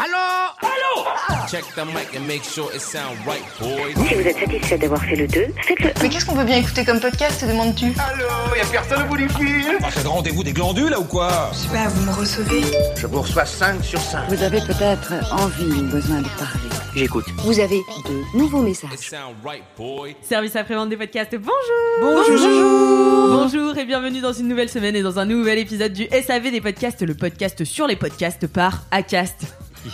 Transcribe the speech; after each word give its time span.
Allô? 0.00 0.14
Allô? 0.62 1.46
Check 1.48 1.64
the 1.74 1.84
mic 1.84 2.14
and 2.14 2.24
make 2.28 2.44
sure 2.44 2.70
it 2.72 2.80
sound 2.80 3.18
right, 3.26 3.42
boys. 3.58 3.94
Si 4.06 4.14
vous 4.14 4.20
êtes 4.20 4.38
satisfait 4.38 4.78
d'avoir 4.78 5.02
fait 5.02 5.16
le 5.16 5.26
2, 5.26 5.46
faites-le. 5.62 5.90
Mais 6.00 6.08
qu'est-ce 6.08 6.24
qu'on 6.24 6.36
peut 6.36 6.44
bien 6.44 6.58
écouter 6.58 6.84
comme 6.84 7.00
podcast, 7.00 7.44
demandes-tu? 7.44 7.86
Allô 7.98 8.56
Y'a 8.56 8.64
personne 8.70 9.02
au 9.02 9.06
bout 9.06 9.16
du 9.16 9.28
fil 9.28 9.76
C'est 9.92 10.04
le 10.04 10.08
rendez-vous 10.08 10.44
des 10.44 10.52
glandules 10.52 10.90
là 10.90 11.00
ou 11.00 11.04
quoi? 11.04 11.50
Je 11.52 11.58
sais 11.58 11.68
pas, 11.68 11.88
vous 11.88 12.04
me 12.04 12.12
recevez 12.12 12.62
Je 12.96 13.06
vous 13.08 13.22
reçois 13.22 13.44
5 13.44 13.82
sur 13.82 14.00
5. 14.00 14.28
Vous 14.28 14.40
avez 14.40 14.60
peut-être 14.60 15.12
envie 15.32 15.64
ou 15.64 15.82
besoin 15.86 16.18
de 16.18 16.28
parler. 16.28 16.68
J'écoute. 16.94 17.24
Vous 17.38 17.58
avez 17.58 17.80
de 18.08 18.38
nouveaux 18.38 18.62
messages. 18.62 18.92
It 18.92 19.00
sound 19.00 19.34
right, 19.44 19.64
boy. 19.76 20.14
Service 20.22 20.54
après-vente 20.54 20.90
des 20.90 20.96
podcasts, 20.96 21.34
bonjour 21.34 22.24
Bonjour 22.24 23.30
Bonjour 23.30 23.76
et 23.76 23.84
bienvenue 23.84 24.20
dans 24.20 24.32
une 24.32 24.46
nouvelle 24.46 24.68
semaine 24.68 24.94
et 24.94 25.02
dans 25.02 25.18
un 25.18 25.24
nouvel 25.24 25.58
épisode 25.58 25.92
du 25.92 26.06
SAV 26.06 26.52
des 26.52 26.60
podcasts, 26.60 27.02
le 27.02 27.14
podcast 27.14 27.64
sur 27.64 27.88
les 27.88 27.96
podcasts 27.96 28.46
par 28.46 28.84
Acast. 28.92 29.46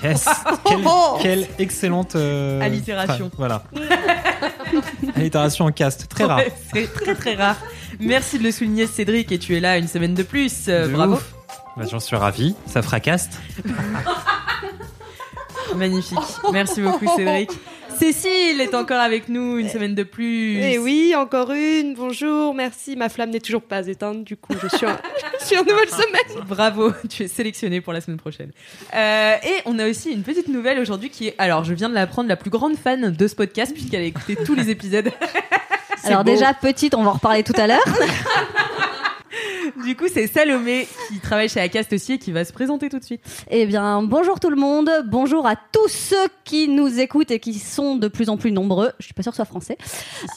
Yes 0.03 0.27
quelle, 0.67 0.85
quelle 1.23 1.47
excellente 1.59 2.17
euh, 2.17 2.61
Allitération. 2.61 3.31
Voilà. 3.37 3.63
Allitération 5.17 5.67
en 5.67 5.73
cast, 5.73 6.09
très 6.09 6.25
rare. 6.25 6.39
Ouais, 6.39 6.53
C'est 6.73 6.93
très 6.93 7.15
très 7.15 7.35
rare. 7.35 7.57
Merci 8.01 8.39
de 8.39 8.45
le 8.45 8.51
souligner 8.51 8.87
Cédric 8.87 9.31
et 9.33 9.39
tu 9.39 9.57
es 9.57 9.61
là 9.61 9.79
une 9.79 9.89
semaine 9.89 10.15
de 10.15 10.23
plus. 10.23 10.67
Euh, 10.69 10.89
De 10.89 10.93
bravo. 10.93 11.15
ouf. 11.15 11.35
Bah, 11.77 11.85
J'en 11.91 12.01
suis 12.01 12.17
ravi, 12.17 12.55
ça 12.67 12.83
fera 12.83 13.01
cast. 13.01 13.41
Magnifique. 15.77 16.19
Merci 16.53 16.81
beaucoup 16.83 17.07
Cédric. 17.17 17.51
Cécile 18.13 18.61
est 18.61 18.75
encore 18.75 19.01
avec 19.01 19.31
nous 19.31 19.57
une 19.57 19.71
semaine 19.71 19.95
de 19.95 20.03
plus. 20.03 20.61
Eh 20.61 20.77
oui, 20.77 21.15
encore 21.17 21.53
une. 21.53 21.95
Bonjour, 21.95 22.53
merci. 22.53 22.97
Ma 22.97 23.09
flamme 23.09 23.31
n'est 23.31 23.41
toujours 23.41 23.63
pas 23.63 23.87
éteinte, 23.87 24.25
du 24.25 24.37
coup, 24.37 24.53
je 24.63 24.69
suis 24.77 24.85
en, 24.85 24.95
je 25.41 25.47
suis 25.47 25.57
en 25.57 25.65
nouvelle 25.65 25.89
semaine. 25.89 26.45
Bravo, 26.47 26.93
tu 27.09 27.23
es 27.23 27.29
sélectionné 27.29 27.81
pour 27.81 27.95
la 27.95 28.03
semaine 28.03 28.19
prochaine. 28.19 28.51
Euh, 28.95 29.37
et 29.43 29.63
on 29.65 29.79
a 29.79 29.89
aussi 29.89 30.13
une 30.13 30.23
petite 30.23 30.49
nouvelle 30.49 30.79
aujourd'hui 30.81 31.09
qui 31.09 31.29
est, 31.29 31.35
alors 31.39 31.65
je 31.65 31.73
viens 31.73 31.89
de 31.89 31.95
l'apprendre, 31.95 32.29
la 32.29 32.37
plus 32.37 32.51
grande 32.51 32.77
fan 32.77 33.11
de 33.11 33.27
ce 33.27 33.35
podcast 33.35 33.73
puisqu'elle 33.73 34.03
a 34.03 34.05
écouté 34.05 34.37
tous 34.37 34.55
les 34.55 34.69
épisodes. 34.69 35.11
Alors 36.05 36.25
beau. 36.25 36.31
déjà 36.31 36.53
petite, 36.53 36.95
on 36.95 37.03
va 37.03 37.09
en 37.09 37.15
reparler 37.15 37.43
tout 37.43 37.55
à 37.57 37.67
l'heure. 37.67 37.85
Du 39.85 39.97
coup, 39.97 40.05
c'est 40.13 40.27
Salomé 40.27 40.87
qui 41.09 41.19
travaille 41.21 41.49
chez 41.49 41.61
Acast 41.61 41.93
aussi 41.93 42.15
et 42.15 42.19
qui 42.19 42.33
va 42.33 42.45
se 42.45 42.53
présenter 42.53 42.89
tout 42.89 42.99
de 42.99 43.05
suite. 43.05 43.21
Eh 43.51 43.67
bien, 43.67 44.03
bonjour 44.03 44.41
tout 44.41 44.49
le 44.51 44.57
monde, 44.57 44.91
bonjour 45.07 45.47
à 45.47 45.57
tous 45.57 45.89
ceux 45.89 46.27
qui 46.45 46.69
nous 46.69 47.01
écoutent 47.01 47.31
et 47.31 47.39
qui 47.39 47.55
sont 47.55 47.97
de 47.97 48.09
plus 48.09 48.29
en 48.31 48.37
plus 48.37 48.51
nombreux. 48.53 48.93
Je 48.99 49.05
suis 49.07 49.15
pas 49.15 49.23
sûre 49.23 49.33
que 49.33 49.37
ce 49.37 49.43
soit 49.43 49.45
français. 49.45 49.77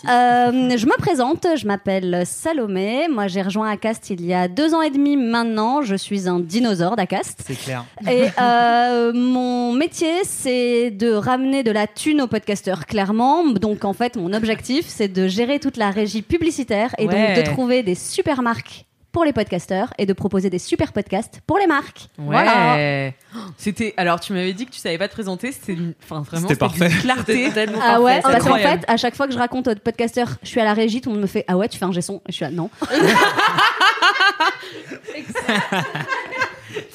Euh, 0.10 0.76
je 0.78 0.86
me 0.86 0.98
présente, 0.98 1.46
je 1.56 1.66
m'appelle 1.66 2.24
Salomé. 2.26 3.08
Moi, 3.10 3.28
j'ai 3.28 3.42
rejoint 3.42 3.70
Acast 3.72 4.10
il 4.10 4.26
y 4.26 4.34
a 4.34 4.48
deux 4.48 4.74
ans 4.74 4.82
et 4.82 4.90
demi 4.90 5.16
maintenant. 5.16 5.82
Je 5.82 5.96
suis 5.96 6.28
un 6.28 6.40
dinosaure 6.40 6.96
d'Acast. 6.96 7.42
C'est 7.46 7.58
clair. 7.58 7.86
Et 8.10 8.26
euh, 8.42 9.14
mon 9.14 9.72
métier, 9.74 10.12
c'est 10.24 10.92
de 10.92 11.12
ramener 11.14 11.64
de 11.64 11.72
la 11.72 11.88
thune 11.88 12.22
aux 12.22 12.28
podcasteurs, 12.28 12.86
clairement. 12.86 13.46
Donc, 13.46 13.86
en 13.86 13.94
fait, 13.94 14.18
mon 14.18 14.34
objectif, 14.34 14.86
c'est 14.88 15.08
de 15.08 15.28
gérer 15.28 15.60
toute 15.60 15.78
la 15.78 15.90
régie 15.92 16.22
publicitaire 16.22 16.94
et 16.98 17.08
Ouais. 17.08 17.36
donc 17.36 17.46
de 17.46 17.50
trouver 17.52 17.84
des 17.84 17.96
super 17.96 18.42
marques 18.42 18.87
pour 19.18 19.26
les 19.26 19.34
podcasteurs 19.34 19.92
et 19.98 20.06
de 20.06 20.14
proposer 20.14 20.52
des 20.52 20.60
super 20.60 20.94
podcasts 20.94 21.42
pour 21.48 21.58
les 21.58 21.66
marques. 21.66 22.10
Voilà. 22.20 22.76
Ouais. 22.76 23.16
C'était. 23.58 23.96
Alors, 23.98 24.20
tu 24.20 24.32
m'avais 24.32 24.54
dit 24.54 24.68
que 24.68 24.72
tu 24.72 24.78
savais 24.78 25.00
pas 25.00 25.08
te 25.08 25.14
présenter. 25.14 25.52
C'était 25.52 25.74
une. 25.74 25.96
Enfin, 26.04 26.22
vraiment. 26.22 26.48
C'était. 26.48 26.90
Clarté. 27.02 27.50
Ah 27.82 28.00
ouais, 28.00 28.22
parce 28.22 28.46
qu'en 28.46 28.58
fait, 28.58 28.82
à 28.88 28.96
chaque 28.96 29.16
fois 29.16 29.26
que 29.26 29.34
je 29.34 29.40
raconte 29.40 29.70
aux 29.70 29.74
podcasteurs, 29.74 30.38
je 30.44 30.50
suis 30.50 30.62
à 30.62 30.66
la 30.66 30.76
régie, 30.76 31.02
tout 31.02 31.10
le 31.10 31.16
monde 31.16 31.24
me 31.24 31.28
fait 31.28 31.46
Ah 31.48 31.58
ouais, 31.58 31.68
tu 31.68 31.80
fais 31.80 31.86
un 31.86 32.00
son 32.00 32.22
Et 32.28 32.32
je 32.32 32.34
suis 32.34 32.46
là, 32.46 32.52
non. 32.52 32.70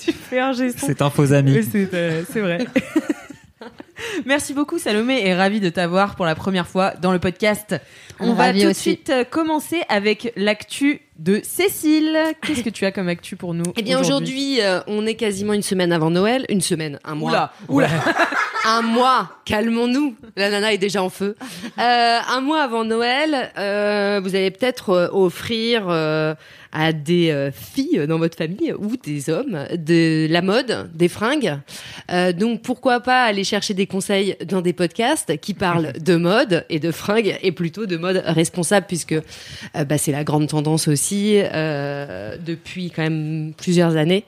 tu 0.00 0.12
fais 0.12 0.38
un 0.38 0.52
gestion. 0.52 0.86
C'est 0.86 1.02
un 1.02 1.10
faux 1.10 1.32
ami. 1.32 1.60
C'est 1.72 1.92
euh, 1.92 2.22
c'est 2.32 2.40
vrai. 2.40 2.64
Merci 4.26 4.54
beaucoup 4.54 4.78
Salomé 4.78 5.26
et 5.26 5.34
ravi 5.34 5.60
de 5.60 5.68
t'avoir 5.68 6.16
pour 6.16 6.26
la 6.26 6.34
première 6.34 6.66
fois 6.66 6.94
dans 7.00 7.12
le 7.12 7.18
podcast. 7.18 7.76
On 8.20 8.34
va 8.34 8.52
tout 8.52 8.58
de 8.58 8.72
suite 8.72 9.10
euh, 9.10 9.24
commencer 9.24 9.82
avec 9.88 10.32
l'actu 10.36 11.00
de 11.18 11.40
Cécile. 11.44 12.18
Qu'est-ce 12.44 12.62
que 12.62 12.70
tu 12.70 12.84
as 12.84 12.92
comme 12.92 13.08
actu 13.08 13.36
pour 13.36 13.54
nous 13.54 13.64
Eh 13.76 13.82
bien, 13.82 14.00
aujourd'hui, 14.00 14.60
euh, 14.60 14.80
on 14.86 15.06
est 15.06 15.14
quasiment 15.14 15.52
une 15.52 15.62
semaine 15.62 15.92
avant 15.92 16.10
Noël. 16.10 16.44
Une 16.48 16.60
semaine, 16.60 16.98
un 17.04 17.14
mois. 17.14 17.52
Oula, 17.68 17.88
oula. 17.88 17.88
Un 18.64 18.82
mois, 18.82 19.28
calmons-nous. 19.44 20.14
La 20.36 20.48
nana 20.48 20.72
est 20.72 20.78
déjà 20.78 21.02
en 21.02 21.10
feu. 21.10 21.34
Euh, 21.42 22.19
un 22.28 22.40
mois 22.40 22.62
avant 22.62 22.84
Noël, 22.84 23.50
euh, 23.58 24.20
vous 24.22 24.36
allez 24.36 24.52
peut-être 24.52 25.10
offrir 25.12 25.88
à 25.88 26.92
des 26.92 27.50
filles 27.52 28.06
dans 28.06 28.19
votre 28.19 28.38
famille 28.38 28.72
ou 28.72 28.96
des 28.96 29.30
hommes 29.30 29.66
de 29.76 30.28
la 30.30 30.42
mode, 30.42 30.92
des 30.94 31.08
fringues. 31.08 31.58
Donc 32.38 32.62
pourquoi 32.62 33.00
pas 33.00 33.24
aller 33.24 33.42
chercher 33.42 33.74
des 33.74 33.88
conseils 33.92 34.36
dans 34.47 34.62
des 34.62 34.72
podcasts 34.72 35.38
qui 35.38 35.54
parlent 35.54 35.92
de 35.92 36.16
mode 36.16 36.64
et 36.70 36.80
de 36.80 36.91
fringues 36.91 37.36
et 37.42 37.53
plutôt 37.53 37.86
de 37.86 37.97
mode 37.98 38.22
responsable 38.25 38.86
puisque 38.86 39.12
euh, 39.12 39.84
bah, 39.86 39.98
c'est 39.98 40.12
la 40.12 40.25
grande 40.25 40.48
tendance 40.48 40.88
aussi 40.88 41.34
euh, 41.36 42.36
depuis 42.44 42.91
quand 42.91 43.02
même 43.02 43.52
plusieurs 43.56 43.97
années 43.97 44.25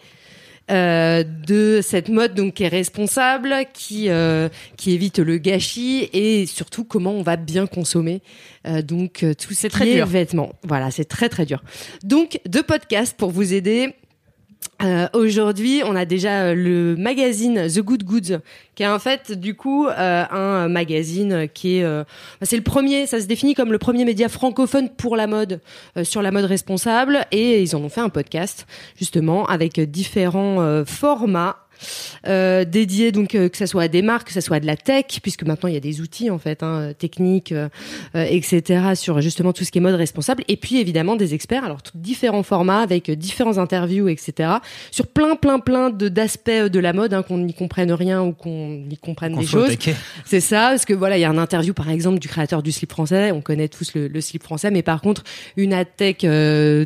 euh, 0.70 1.24
de 1.46 1.80
cette 1.82 2.08
mode 2.08 2.34
donc 2.34 2.54
qui 2.54 2.64
est 2.64 2.68
responsable, 2.68 3.54
qui 3.74 4.08
euh, 4.08 4.48
qui 4.78 4.92
évite 4.92 5.18
le 5.18 5.36
gâchis 5.36 6.08
et 6.14 6.46
surtout 6.46 6.84
comment 6.84 7.12
on 7.12 7.22
va 7.22 7.36
bien 7.36 7.66
consommer 7.66 8.22
euh, 8.66 8.80
donc 8.80 9.26
tout 9.38 9.52
ce 9.52 9.66
très 9.66 9.84
qui 9.84 9.90
est 9.90 9.96
dur. 9.96 10.06
vêtements. 10.06 10.54
Voilà, 10.62 10.90
c'est 10.90 11.04
très 11.04 11.28
très 11.28 11.44
dur. 11.44 11.62
Donc 12.02 12.40
deux 12.46 12.62
podcasts 12.62 13.14
pour 13.14 13.30
vous 13.30 13.52
aider. 13.52 13.94
Euh, 14.82 15.08
Aujourd'hui, 15.14 15.82
on 15.84 15.94
a 15.94 16.04
déjà 16.04 16.42
euh, 16.42 16.54
le 16.54 16.96
magazine 16.96 17.68
The 17.68 17.80
Good 17.80 18.04
Goods, 18.04 18.40
qui 18.74 18.82
est 18.82 18.88
en 18.88 18.98
fait 18.98 19.32
du 19.32 19.54
coup 19.54 19.86
euh, 19.86 20.24
un 20.30 20.68
magazine 20.68 21.48
qui 21.52 21.78
est, 21.78 21.84
euh, 21.84 22.02
bah, 22.40 22.46
c'est 22.46 22.56
le 22.56 22.62
premier, 22.62 23.06
ça 23.06 23.20
se 23.20 23.26
définit 23.26 23.54
comme 23.54 23.70
le 23.72 23.78
premier 23.78 24.04
média 24.04 24.28
francophone 24.28 24.88
pour 24.88 25.16
la 25.16 25.26
mode, 25.26 25.60
euh, 25.96 26.04
sur 26.04 26.22
la 26.22 26.30
mode 26.30 26.44
responsable, 26.46 27.24
et 27.30 27.62
ils 27.62 27.76
en 27.76 27.82
ont 27.82 27.88
fait 27.88 28.00
un 28.00 28.08
podcast 28.08 28.66
justement 28.98 29.46
avec 29.46 29.78
différents 29.80 30.60
euh, 30.60 30.84
formats. 30.84 31.56
Euh, 32.26 32.64
dédiés 32.64 33.12
donc 33.12 33.34
euh, 33.34 33.48
que 33.48 33.56
ça 33.56 33.66
soit 33.66 33.84
à 33.84 33.88
des 33.88 34.02
marques, 34.02 34.28
que 34.28 34.32
ça 34.32 34.40
soit 34.40 34.56
à 34.56 34.60
de 34.60 34.66
la 34.66 34.76
tech, 34.76 35.20
puisque 35.22 35.44
maintenant 35.44 35.68
il 35.68 35.74
y 35.74 35.76
a 35.76 35.80
des 35.80 36.00
outils 36.00 36.30
en 36.30 36.38
fait 36.38 36.62
hein, 36.62 36.92
techniques, 36.98 37.52
euh, 37.52 37.68
euh, 38.14 38.26
etc. 38.28 38.94
sur 38.94 39.20
justement 39.20 39.52
tout 39.52 39.64
ce 39.64 39.70
qui 39.70 39.78
est 39.78 39.80
mode 39.80 39.94
responsable, 39.94 40.44
et 40.48 40.56
puis 40.56 40.78
évidemment 40.78 41.16
des 41.16 41.34
experts, 41.34 41.64
alors 41.64 41.78
différents 41.94 42.42
formats 42.42 42.80
avec 42.80 43.10
différents 43.10 43.58
interviews, 43.58 44.08
etc. 44.08 44.54
sur 44.90 45.06
plein 45.06 45.36
plein 45.36 45.58
plein 45.58 45.90
de 45.90 46.08
d'aspects 46.08 46.50
de 46.50 46.78
la 46.78 46.92
mode, 46.92 47.14
hein, 47.14 47.22
qu'on 47.22 47.38
n'y 47.38 47.54
comprenne 47.54 47.92
rien 47.92 48.22
ou 48.22 48.32
qu'on 48.32 48.84
y 48.90 48.96
comprenne 48.96 49.34
Qu'on 49.34 49.40
des 49.40 49.46
choses. 49.46 49.76
C'est 50.24 50.40
ça, 50.40 50.70
parce 50.70 50.84
que 50.84 50.94
voilà, 50.94 51.18
il 51.18 51.20
y 51.20 51.24
a 51.24 51.30
un 51.30 51.38
interview 51.38 51.74
par 51.74 51.90
exemple 51.90 52.18
du 52.18 52.28
créateur 52.28 52.62
du 52.62 52.72
slip 52.72 52.90
français. 52.90 53.32
On 53.32 53.40
connaît 53.40 53.68
tous 53.68 53.94
le, 53.94 54.08
le 54.08 54.20
slip 54.20 54.42
français, 54.42 54.70
mais 54.70 54.82
par 54.82 55.00
contre, 55.00 55.24
une 55.56 55.72
ad 55.72 55.88
tech 55.96 56.18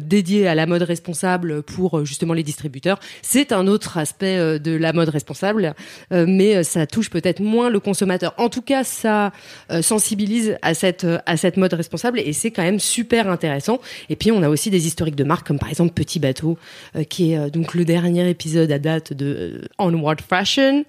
dédiée 0.03 0.47
à 0.47 0.55
la 0.55 0.67
mode 0.67 0.83
responsable 0.83 1.63
pour 1.63 2.05
justement 2.05 2.35
les 2.35 2.43
distributeurs, 2.43 2.99
c'est 3.23 3.53
un 3.53 3.67
autre 3.67 3.99
aspect 3.99 4.59
de 4.59 4.77
la 4.77 4.88
mode 4.93 5.09
responsable, 5.09 5.75
euh, 6.13 6.25
mais 6.29 6.57
euh, 6.57 6.63
ça 6.63 6.87
touche 6.87 7.11
peut-être 7.11 7.41
moins 7.41 7.71
le 7.71 7.81
consommateur. 7.81 8.35
En 8.39 8.49
tout 8.49 8.63
cas, 8.63 8.85
ça 8.85 9.33
euh, 9.71 9.83
sensibilise 9.83 10.57
à 10.63 10.75
cette 10.75 11.07
à 11.27 11.37
cette 11.37 11.57
mode 11.57 11.75
responsable 11.75 12.21
et 12.21 12.33
c'est 12.33 12.51
quand 12.51 12.63
même 12.63 12.81
super 12.81 13.29
intéressant. 13.31 13.81
Et 14.09 14.17
puis 14.17 14.33
on 14.33 14.43
a 14.43 14.49
aussi 14.49 14.71
des 14.71 14.87
historiques 14.87 15.17
de 15.17 15.25
marques 15.25 15.47
comme 15.47 15.59
par 15.59 15.71
exemple 15.71 15.93
Petit 15.93 16.19
Bateau, 16.19 16.59
euh, 16.97 17.05
qui 17.05 17.33
est 17.33 17.39
euh, 17.39 17.51
donc 17.51 17.75
le 17.75 17.85
dernier 17.85 18.29
épisode 18.29 18.71
à 18.73 18.79
date 18.79 19.13
de 19.13 19.27
euh, 19.27 19.69
Onward 19.79 20.21
Fashion, 20.21 20.85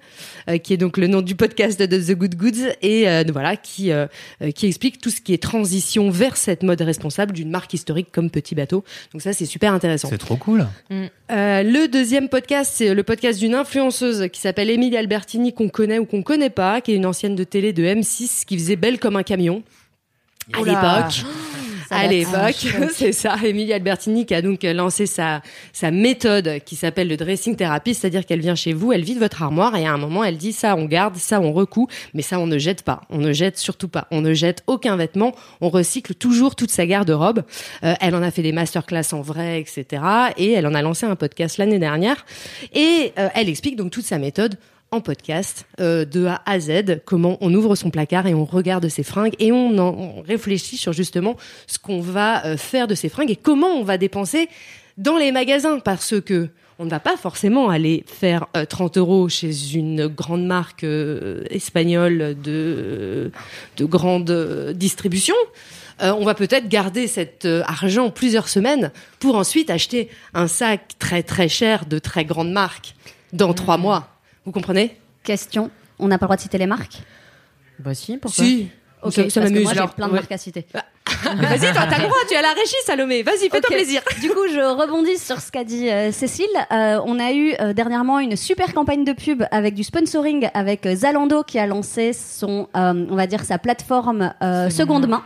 euh, 0.48 0.58
qui 0.58 0.72
est 0.72 0.76
donc 0.76 0.96
le 0.96 1.06
nom 1.06 1.22
du 1.22 1.34
podcast 1.34 1.80
de 1.80 1.98
The 1.98 2.16
Good 2.16 2.36
Goods 2.36 2.72
et 2.82 3.08
euh, 3.08 3.24
voilà 3.32 3.56
qui 3.56 3.90
qui 4.54 4.66
explique 4.66 5.00
tout 5.00 5.10
ce 5.10 5.20
qui 5.20 5.32
est 5.32 5.42
transition 5.42 6.10
vers 6.10 6.36
cette 6.36 6.62
mode 6.62 6.80
responsable 6.80 7.32
d'une 7.32 7.50
marque 7.50 7.72
historique 7.74 8.08
comme 8.12 8.30
Petit 8.30 8.54
Bateau. 8.54 8.84
Donc 9.12 9.22
ça 9.22 9.32
c'est 9.32 9.46
super 9.46 9.72
intéressant. 9.72 10.08
C'est 10.10 10.18
trop 10.18 10.36
cool. 10.36 10.66
Euh, 10.90 11.62
le 11.62 11.86
deuxième 11.86 12.28
podcast, 12.28 12.72
c'est 12.74 12.92
le 12.92 13.02
podcast 13.02 13.38
d'une 13.38 13.54
influenceuse 13.80 14.28
qui 14.32 14.40
s'appelle 14.40 14.70
Émilie 14.70 14.96
Albertini, 14.96 15.52
qu'on 15.54 15.68
connaît 15.68 15.98
ou 15.98 16.04
qu'on 16.04 16.22
connaît 16.22 16.50
pas, 16.50 16.80
qui 16.80 16.92
est 16.92 16.96
une 16.96 17.06
ancienne 17.06 17.34
de 17.34 17.44
télé 17.44 17.72
de 17.72 17.82
M6, 17.82 18.44
qui 18.44 18.58
faisait 18.58 18.76
Belle 18.76 18.98
comme 18.98 19.16
un 19.16 19.22
camion. 19.22 19.62
À 20.52 20.58
l'époque. 20.58 21.24
Ça 21.90 21.96
à 21.96 22.02
date. 22.02 22.10
l'époque, 22.12 22.66
Ah, 22.80 22.86
c'est 22.94 23.10
ça. 23.10 23.34
Emilie 23.44 23.72
Albertini 23.72 24.24
qui 24.24 24.34
a 24.34 24.42
donc 24.42 24.62
lancé 24.62 25.06
sa, 25.06 25.42
sa 25.72 25.90
méthode 25.90 26.60
qui 26.64 26.76
s'appelle 26.76 27.08
le 27.08 27.16
dressing 27.16 27.56
therapy, 27.56 27.94
c'est-à-dire 27.94 28.24
qu'elle 28.24 28.38
vient 28.40 28.54
chez 28.54 28.72
vous, 28.72 28.92
elle 28.92 29.02
vide 29.02 29.18
votre 29.18 29.42
armoire 29.42 29.74
et 29.76 29.86
à 29.86 29.92
un 29.92 29.98
moment 29.98 30.22
elle 30.22 30.36
dit 30.36 30.52
ça 30.52 30.76
on 30.76 30.84
garde, 30.84 31.16
ça 31.16 31.40
on 31.40 31.52
recoue, 31.52 31.88
mais 32.14 32.22
ça 32.22 32.38
on 32.38 32.46
ne 32.46 32.58
jette 32.58 32.82
pas, 32.82 33.00
on 33.10 33.18
ne 33.18 33.32
jette 33.32 33.58
surtout 33.58 33.88
pas, 33.88 34.06
on 34.12 34.20
ne 34.20 34.34
jette 34.34 34.62
aucun 34.68 34.94
vêtement, 34.94 35.34
on 35.60 35.68
recycle 35.68 36.14
toujours 36.14 36.54
toute 36.54 36.70
sa 36.70 36.86
garde-robe. 36.86 37.42
Euh, 37.82 37.94
elle 38.00 38.14
en 38.14 38.22
a 38.22 38.30
fait 38.30 38.42
des 38.42 38.52
masterclass 38.52 39.12
en 39.12 39.20
vrai, 39.20 39.60
etc. 39.60 40.02
Et 40.36 40.52
elle 40.52 40.68
en 40.68 40.74
a 40.74 40.82
lancé 40.82 41.06
un 41.06 41.16
podcast 41.16 41.58
l'année 41.58 41.80
dernière 41.80 42.24
et 42.72 43.12
euh, 43.18 43.28
elle 43.34 43.48
explique 43.48 43.74
donc 43.74 43.90
toute 43.90 44.04
sa 44.04 44.18
méthode 44.18 44.56
en 44.90 45.00
podcast 45.00 45.66
euh, 45.80 46.04
de 46.04 46.26
A 46.26 46.42
à 46.46 46.60
Z, 46.60 47.00
comment 47.04 47.38
on 47.40 47.52
ouvre 47.54 47.74
son 47.76 47.90
placard 47.90 48.26
et 48.26 48.34
on 48.34 48.44
regarde 48.44 48.88
ses 48.88 49.02
fringues 49.02 49.34
et 49.38 49.52
on, 49.52 49.78
en, 49.78 49.88
on 49.88 50.22
réfléchit 50.22 50.76
sur 50.76 50.92
justement 50.92 51.36
ce 51.66 51.78
qu'on 51.78 52.00
va 52.00 52.44
euh, 52.44 52.56
faire 52.56 52.88
de 52.88 52.94
ces 52.94 53.08
fringues 53.08 53.30
et 53.30 53.36
comment 53.36 53.68
on 53.68 53.84
va 53.84 53.98
dépenser 53.98 54.48
dans 54.98 55.16
les 55.16 55.32
magasins 55.32 55.78
parce 55.78 56.20
que 56.20 56.48
on 56.78 56.86
ne 56.86 56.90
va 56.90 56.98
pas 56.98 57.18
forcément 57.18 57.68
aller 57.68 58.04
faire 58.06 58.46
euh, 58.56 58.64
30 58.64 58.96
euros 58.96 59.28
chez 59.28 59.74
une 59.74 60.06
grande 60.06 60.46
marque 60.46 60.82
euh, 60.82 61.44
espagnole 61.50 62.36
de, 62.42 63.30
de 63.76 63.84
grande 63.84 64.30
euh, 64.30 64.72
distribution. 64.72 65.34
Euh, 66.02 66.14
on 66.18 66.24
va 66.24 66.34
peut-être 66.34 66.68
garder 66.68 67.06
cet 67.06 67.44
euh, 67.44 67.62
argent 67.66 68.10
plusieurs 68.10 68.48
semaines 68.48 68.90
pour 69.18 69.36
ensuite 69.36 69.68
acheter 69.68 70.08
un 70.32 70.46
sac 70.48 70.96
très 70.98 71.22
très 71.22 71.48
cher 71.48 71.84
de 71.84 71.98
très 71.98 72.24
grande 72.24 72.50
marque 72.50 72.94
dans 73.34 73.52
trois 73.52 73.76
mois. 73.76 74.09
Vous 74.44 74.52
comprenez? 74.52 74.98
Question 75.22 75.70
on 76.00 76.08
n'a 76.08 76.18
pas 76.18 76.24
le 76.24 76.28
droit 76.28 76.36
de 76.36 76.40
citer 76.40 76.58
les 76.58 76.66
marques? 76.66 77.02
Bah 77.78 77.94
si, 77.94 78.16
pourquoi? 78.16 78.44
Si. 78.44 78.68
Ok, 79.02 79.12
ça, 79.12 79.30
ça 79.30 79.40
parce 79.40 79.52
que 79.52 79.54
m'amuse. 79.54 79.62
moi 79.64 79.72
j'ai 79.74 79.94
plein 79.94 80.06
de 80.06 80.12
ouais. 80.12 80.18
marques 80.18 80.32
à 80.32 80.38
citer. 80.38 80.66
Vas-y, 81.24 81.72
toi, 81.72 81.86
t'as 81.88 81.98
le 81.98 82.04
droit, 82.04 82.18
tu 82.28 82.34
es 82.34 82.36
à 82.36 82.42
la 82.42 82.52
régie, 82.52 82.74
Salomé. 82.84 83.22
Vas-y, 83.22 83.48
fais-toi 83.50 83.68
plaisir. 83.68 84.02
Du 84.20 84.28
coup, 84.30 84.46
je 84.50 84.60
rebondis 84.60 85.18
sur 85.18 85.40
ce 85.40 85.50
qu'a 85.50 85.64
dit 85.64 85.88
euh, 85.90 86.12
Cécile. 86.12 86.46
Euh, 86.72 87.00
on 87.04 87.18
a 87.18 87.32
eu 87.32 87.54
euh, 87.60 87.72
dernièrement 87.72 88.18
une 88.18 88.36
super 88.36 88.72
campagne 88.74 89.04
de 89.04 89.12
pub 89.12 89.42
avec 89.50 89.74
du 89.74 89.84
sponsoring 89.84 90.48
avec 90.54 90.86
euh, 90.86 90.94
Zalando 90.94 91.42
qui 91.42 91.58
a 91.58 91.66
lancé 91.66 92.12
son, 92.12 92.68
euh, 92.76 93.06
on 93.10 93.16
va 93.16 93.26
dire, 93.26 93.44
sa 93.44 93.58
plateforme 93.58 94.32
euh, 94.42 94.70
seconde 94.70 95.08
main. 95.08 95.22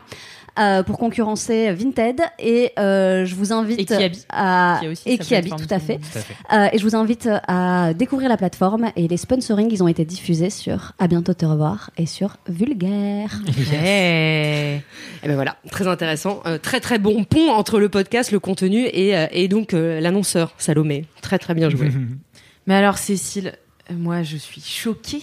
Euh, 0.59 0.83
pour 0.83 0.99
concurrencer 0.99 1.73
Vinted 1.73 2.21
et 2.39 2.73
euh, 2.79 3.25
je 3.25 3.35
vous 3.35 3.53
invite 3.53 3.91
Et 3.91 4.11
à 4.29 4.79
qui 4.81 4.89
aussi 4.89 5.09
et 5.09 5.19
Kiabi, 5.19 5.51
plateforme 5.51 5.67
tout 5.69 5.75
à 5.75 5.79
fait 5.79 5.99
Tout 5.99 6.19
à 6.19 6.21
fait. 6.21 6.35
Euh, 6.53 6.69
et 6.73 6.79
je 6.79 6.85
vous 6.85 6.95
invite 6.95 7.29
à 7.49 7.93
découvrir 7.95 8.29
la 8.29 8.37
plateforme 8.37 8.91
et 8.97 9.09
les 9.09 9.17
sponsorings 9.17 9.69
ils 9.71 9.83
ont 9.83 9.89
été 9.89 10.05
diffusés 10.05 10.51
sur 10.51 10.93
à 10.99 11.09
bientôt 11.09 11.35
te 11.35 11.45
revoir 11.45 11.91
et 11.97 12.07
sur 12.07 12.37
Vulgaire. 12.49 13.41
Et 15.25 15.27
ben 15.27 15.35
voilà, 15.35 15.57
très 15.71 15.87
intéressant, 15.87 16.43
Euh, 16.47 16.59
très 16.59 16.81
très 16.81 16.99
bon 16.99 17.25
pont 17.25 17.51
entre 17.51 17.81
le 17.81 17.89
podcast, 17.89 18.31
le 18.31 18.39
contenu 18.39 18.87
et, 18.93 19.17
euh, 19.17 19.27
et 19.31 19.49
donc 19.49 19.73
euh, 19.73 20.01
l'annonceur 20.01 20.55
Salomé. 20.59 21.07
Très 21.23 21.39
très 21.39 21.55
bien 21.55 21.71
joué. 21.71 21.91
Mais 22.67 22.75
alors, 22.75 22.99
Cécile, 22.99 23.55
moi, 23.91 24.23
je 24.23 24.37
suis 24.37 24.61
choquée 24.61 25.23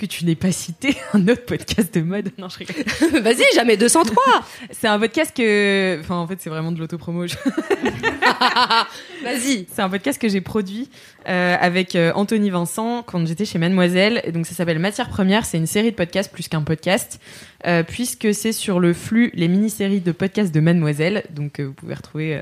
que 0.00 0.06
tu 0.06 0.24
n'aies 0.24 0.34
pas 0.34 0.50
cité 0.52 0.96
un 1.12 1.28
autre 1.28 1.44
podcast 1.44 1.94
de 1.94 2.00
mode. 2.00 2.30
Non, 2.38 2.48
je 2.48 2.58
rigole. 2.58 2.84
Vas-y, 3.22 3.44
jamais 3.54 3.76
203. 3.76 4.22
C'est 4.70 4.88
un 4.88 4.98
podcast 4.98 5.36
que. 5.36 5.98
Enfin, 6.00 6.16
en 6.16 6.26
fait, 6.26 6.38
c'est 6.40 6.50
vraiment 6.50 6.72
de 6.72 6.78
l'autopromo. 6.78 7.26
Je- 7.26 7.34
Vas-y. 9.22 9.66
C'est 9.72 9.82
un 9.82 9.88
podcast 9.88 10.20
que 10.20 10.28
j'ai 10.28 10.40
produit 10.40 10.88
euh, 11.28 11.56
avec 11.60 11.94
euh, 11.94 12.12
Anthony 12.14 12.50
Vincent 12.50 13.02
quand 13.02 13.26
j'étais 13.26 13.44
chez 13.44 13.58
Mademoiselle. 13.58 14.20
Et 14.24 14.32
donc, 14.32 14.46
ça 14.46 14.54
s'appelle 14.54 14.78
Matière 14.78 15.08
Première. 15.10 15.44
C'est 15.44 15.58
une 15.58 15.66
série 15.66 15.90
de 15.90 15.96
podcasts 15.96 16.32
plus 16.32 16.48
qu'un 16.48 16.62
podcast, 16.62 17.20
euh, 17.66 17.82
puisque 17.82 18.32
c'est 18.34 18.52
sur 18.52 18.80
le 18.80 18.92
flux, 18.94 19.30
les 19.34 19.48
mini-séries 19.48 20.00
de 20.00 20.12
podcasts 20.12 20.54
de 20.54 20.60
Mademoiselle. 20.60 21.24
Donc, 21.30 21.60
euh, 21.60 21.64
vous 21.66 21.72
pouvez 21.74 21.94
retrouver 21.94 22.40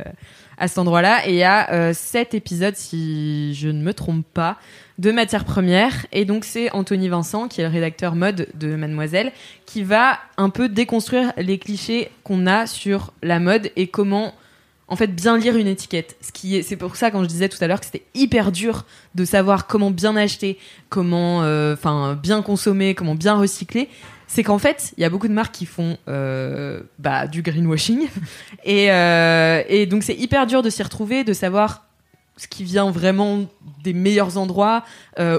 à 0.58 0.68
cet 0.68 0.78
endroit-là. 0.78 1.26
Et 1.26 1.30
il 1.30 1.36
y 1.36 1.42
a 1.42 1.72
euh, 1.72 1.92
sept 1.92 2.34
épisodes, 2.34 2.76
si 2.76 3.54
je 3.54 3.68
ne 3.68 3.82
me 3.82 3.94
trompe 3.94 4.26
pas, 4.32 4.58
de 4.98 5.12
Matière 5.12 5.44
Première. 5.44 6.06
Et 6.12 6.24
donc, 6.24 6.44
c'est 6.44 6.70
Anthony 6.72 7.08
Vincent, 7.08 7.48
qui 7.48 7.60
est 7.60 7.64
le 7.64 7.70
rédacteur 7.70 8.14
mode 8.14 8.48
de 8.54 8.74
Mademoiselle, 8.74 9.32
qui 9.66 9.82
va 9.82 10.18
un 10.36 10.50
peu 10.50 10.68
déconstruire 10.68 11.32
les 11.36 11.58
clichés 11.58 12.10
qu'on 12.24 12.46
a 12.46 12.66
sur 12.66 13.12
la 13.22 13.38
mode 13.40 13.70
et 13.76 13.86
comment 13.86 14.34
en 14.88 14.96
fait 14.96 15.08
bien 15.08 15.36
lire 15.36 15.56
une 15.56 15.66
étiquette. 15.66 16.16
Ce 16.20 16.32
qui 16.32 16.56
est, 16.56 16.62
c'est 16.62 16.76
pour 16.76 16.96
ça 16.96 17.10
quand 17.10 17.22
je 17.22 17.28
disais 17.28 17.48
tout 17.48 17.58
à 17.60 17.66
l'heure 17.66 17.80
que 17.80 17.86
c'était 17.86 18.04
hyper 18.14 18.50
dur 18.50 18.84
de 19.14 19.24
savoir 19.24 19.66
comment 19.66 19.90
bien 19.90 20.16
acheter, 20.16 20.58
comment, 20.88 21.42
euh, 21.42 21.74
enfin 21.74 22.18
bien 22.20 22.42
consommer, 22.42 22.94
comment 22.94 23.14
bien 23.14 23.34
recycler. 23.34 23.88
C'est 24.26 24.42
qu'en 24.42 24.58
fait, 24.58 24.92
il 24.96 25.02
y 25.02 25.04
a 25.04 25.10
beaucoup 25.10 25.28
de 25.28 25.32
marques 25.32 25.54
qui 25.54 25.66
font 25.66 25.96
euh, 26.08 26.80
bah, 26.98 27.26
du 27.26 27.42
greenwashing 27.42 28.08
et, 28.64 28.90
euh, 28.90 29.62
et 29.68 29.86
donc 29.86 30.02
c'est 30.02 30.14
hyper 30.14 30.46
dur 30.46 30.62
de 30.62 30.70
s'y 30.70 30.82
retrouver, 30.82 31.24
de 31.24 31.32
savoir 31.32 31.84
ce 32.36 32.46
qui 32.46 32.62
vient 32.62 32.90
vraiment 32.90 33.46
des 33.82 33.92
meilleurs 33.92 34.38
endroits 34.38 34.84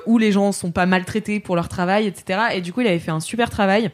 où 0.05 0.17
les 0.17 0.33
gens 0.33 0.51
sont 0.51 0.71
pas 0.71 0.85
maltraités 0.85 1.39
pour 1.39 1.55
leur 1.55 1.69
travail, 1.69 2.07
etc. 2.07 2.39
Et 2.55 2.59
du 2.59 2.73
coup, 2.73 2.81
il 2.81 2.87
avait 2.87 2.99
fait 2.99 3.11
un 3.11 3.21
super 3.21 3.49
travail. 3.49 3.89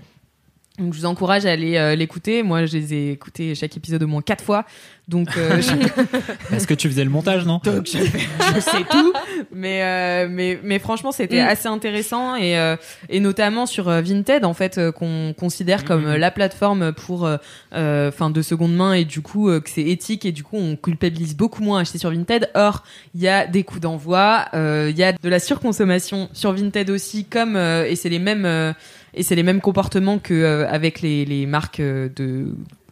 Donc 0.77 0.93
je 0.93 0.99
vous 0.99 1.05
encourage 1.05 1.45
à 1.45 1.51
aller 1.51 1.77
euh, 1.77 1.95
l'écouter. 1.95 2.43
Moi, 2.43 2.65
je 2.65 2.77
les 2.77 2.93
ai 2.93 3.11
écoutés 3.11 3.55
chaque 3.55 3.77
épisode 3.77 4.03
au 4.03 4.07
moins 4.07 4.21
quatre 4.21 4.43
fois. 4.43 4.65
Donc 5.07 5.37
euh, 5.37 5.61
je, 6.51 6.55
Est-ce 6.55 6.65
que 6.67 6.73
tu 6.73 6.89
faisais 6.89 7.03
le 7.03 7.09
montage, 7.11 7.45
non 7.45 7.61
donc 7.63 7.85
je, 7.85 7.99
je 7.99 8.59
sais 8.59 8.83
tout, 8.89 9.13
mais 9.53 9.83
euh, 9.83 10.27
mais 10.29 10.59
mais 10.63 10.79
franchement 10.79 11.11
c'était 11.11 11.43
Mm. 11.43 11.47
assez 11.47 11.67
intéressant 11.67 12.35
et 12.35 12.57
euh, 12.57 12.75
et 13.09 13.19
notamment 13.19 13.67
sur 13.67 13.87
euh, 13.87 14.01
Vinted 14.01 14.43
en 14.45 14.55
fait 14.55 14.79
euh, 14.79 14.91
qu'on 14.91 15.35
considère 15.37 15.85
comme 15.85 16.07
euh, 16.07 16.17
la 16.17 16.31
plateforme 16.31 16.91
pour 16.91 17.29
enfin 17.71 18.29
de 18.31 18.41
seconde 18.41 18.75
main 18.75 18.93
et 18.93 19.05
du 19.05 19.21
coup 19.21 19.47
euh, 19.49 19.59
que 19.59 19.69
c'est 19.69 19.83
éthique 19.83 20.25
et 20.25 20.31
du 20.31 20.41
coup 20.43 20.57
on 20.57 20.75
culpabilise 20.75 21.35
beaucoup 21.35 21.61
moins 21.61 21.77
à 21.77 21.81
acheter 21.81 21.99
sur 21.99 22.09
Vinted. 22.09 22.49
Or 22.55 22.83
il 23.13 23.21
y 23.21 23.27
a 23.27 23.45
des 23.45 23.63
coûts 23.63 23.79
d'envoi, 23.79 24.45
euh, 24.55 24.87
il 24.89 24.97
y 24.97 25.03
a 25.03 25.11
de 25.13 25.29
la 25.29 25.39
surconsommation 25.39 26.29
sur 26.33 26.51
Vinted 26.53 26.89
aussi 26.89 27.25
comme 27.25 27.55
euh, 27.55 27.85
et 27.85 27.95
c'est 27.95 28.09
les 28.09 28.17
mêmes 28.19 28.45
euh, 28.45 28.73
et 29.15 29.23
c'est 29.23 29.35
les 29.35 29.43
mêmes 29.43 29.61
comportements 29.61 30.19
que 30.19 30.33
euh, 30.33 30.67
avec 30.69 31.01
les 31.01 31.25
les 31.25 31.45
marques 31.45 31.79
euh, 31.79 32.09
de 32.15 32.47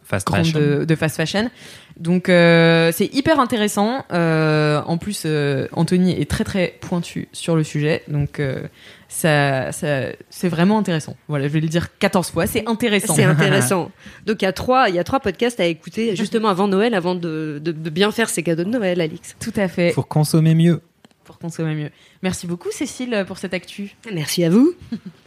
Fast 0.06 0.28
fashion. 0.28 0.58
de, 0.60 0.84
de 0.84 0.94
fast 0.96 1.16
fashion. 1.16 1.50
Donc 1.96 2.28
euh, 2.28 2.92
c'est 2.92 3.06
hyper 3.14 3.40
intéressant. 3.40 4.04
Euh, 4.12 4.82
en 4.84 4.98
plus, 4.98 5.22
euh, 5.24 5.66
Anthony 5.72 6.12
est 6.20 6.30
très 6.30 6.44
très 6.44 6.74
pointu 6.82 7.28
sur 7.32 7.56
le 7.56 7.64
sujet, 7.64 8.02
donc 8.08 8.38
euh, 8.38 8.66
ça, 9.08 9.72
ça 9.72 10.08
c'est 10.28 10.48
vraiment 10.50 10.78
intéressant. 10.78 11.16
Voilà, 11.26 11.48
je 11.48 11.52
vais 11.54 11.60
le 11.60 11.68
dire 11.68 11.88
14 12.00 12.28
fois, 12.30 12.46
c'est 12.46 12.68
intéressant. 12.68 13.14
C'est 13.14 13.24
intéressant. 13.36 13.90
Donc 14.26 14.42
il 14.42 14.44
y 14.44 14.48
a 14.48 14.52
trois, 14.52 14.90
il 14.90 14.94
y 14.94 14.98
a 14.98 15.04
trois 15.04 15.20
podcasts 15.20 15.58
à 15.58 15.64
écouter 15.64 16.14
justement 16.16 16.48
avant 16.48 16.68
Noël, 16.68 16.92
avant 16.94 17.14
de, 17.14 17.58
de, 17.64 17.72
de 17.72 17.90
bien 17.90 18.10
faire 18.10 18.28
ses 18.28 18.42
cadeaux 18.42 18.64
de 18.64 18.68
Noël, 18.70 19.00
Alix. 19.00 19.36
Tout 19.40 19.54
à 19.56 19.68
fait 19.68 19.94
Pour 19.94 20.06
consommer 20.08 20.54
mieux. 20.54 20.82
pour 21.24 21.38
consommer 21.38 21.74
mieux. 21.74 21.90
Merci 22.22 22.46
beaucoup 22.46 22.70
Cécile 22.72 23.24
pour 23.26 23.38
cette 23.38 23.54
actu. 23.54 23.94
Merci 24.12 24.44
à 24.44 24.50
vous. 24.50 24.74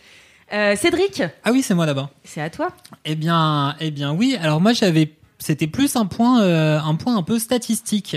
Euh, 0.54 0.76
Cédric, 0.76 1.24
Ah 1.44 1.52
oui, 1.52 1.62
c'est 1.62 1.74
moi 1.74 1.86
d'abord. 1.86 2.10
c'est 2.24 2.42
à 2.42 2.50
toi. 2.50 2.70
Eh 3.06 3.16
bien, 3.16 3.76
eh 3.80 3.92
bien 3.92 4.14
oui. 4.14 4.38
Alors 4.42 4.62
moi, 4.62 4.74
j'avais, 4.74 5.12
c'était 5.40 5.68
plus 5.68 5.96
un 5.96 6.06
point, 6.06 6.42
euh, 6.42 6.80
un 6.80 6.96
point 6.96 7.18
un 7.18 7.24
peu 7.24 7.38
statistique. 7.40 8.16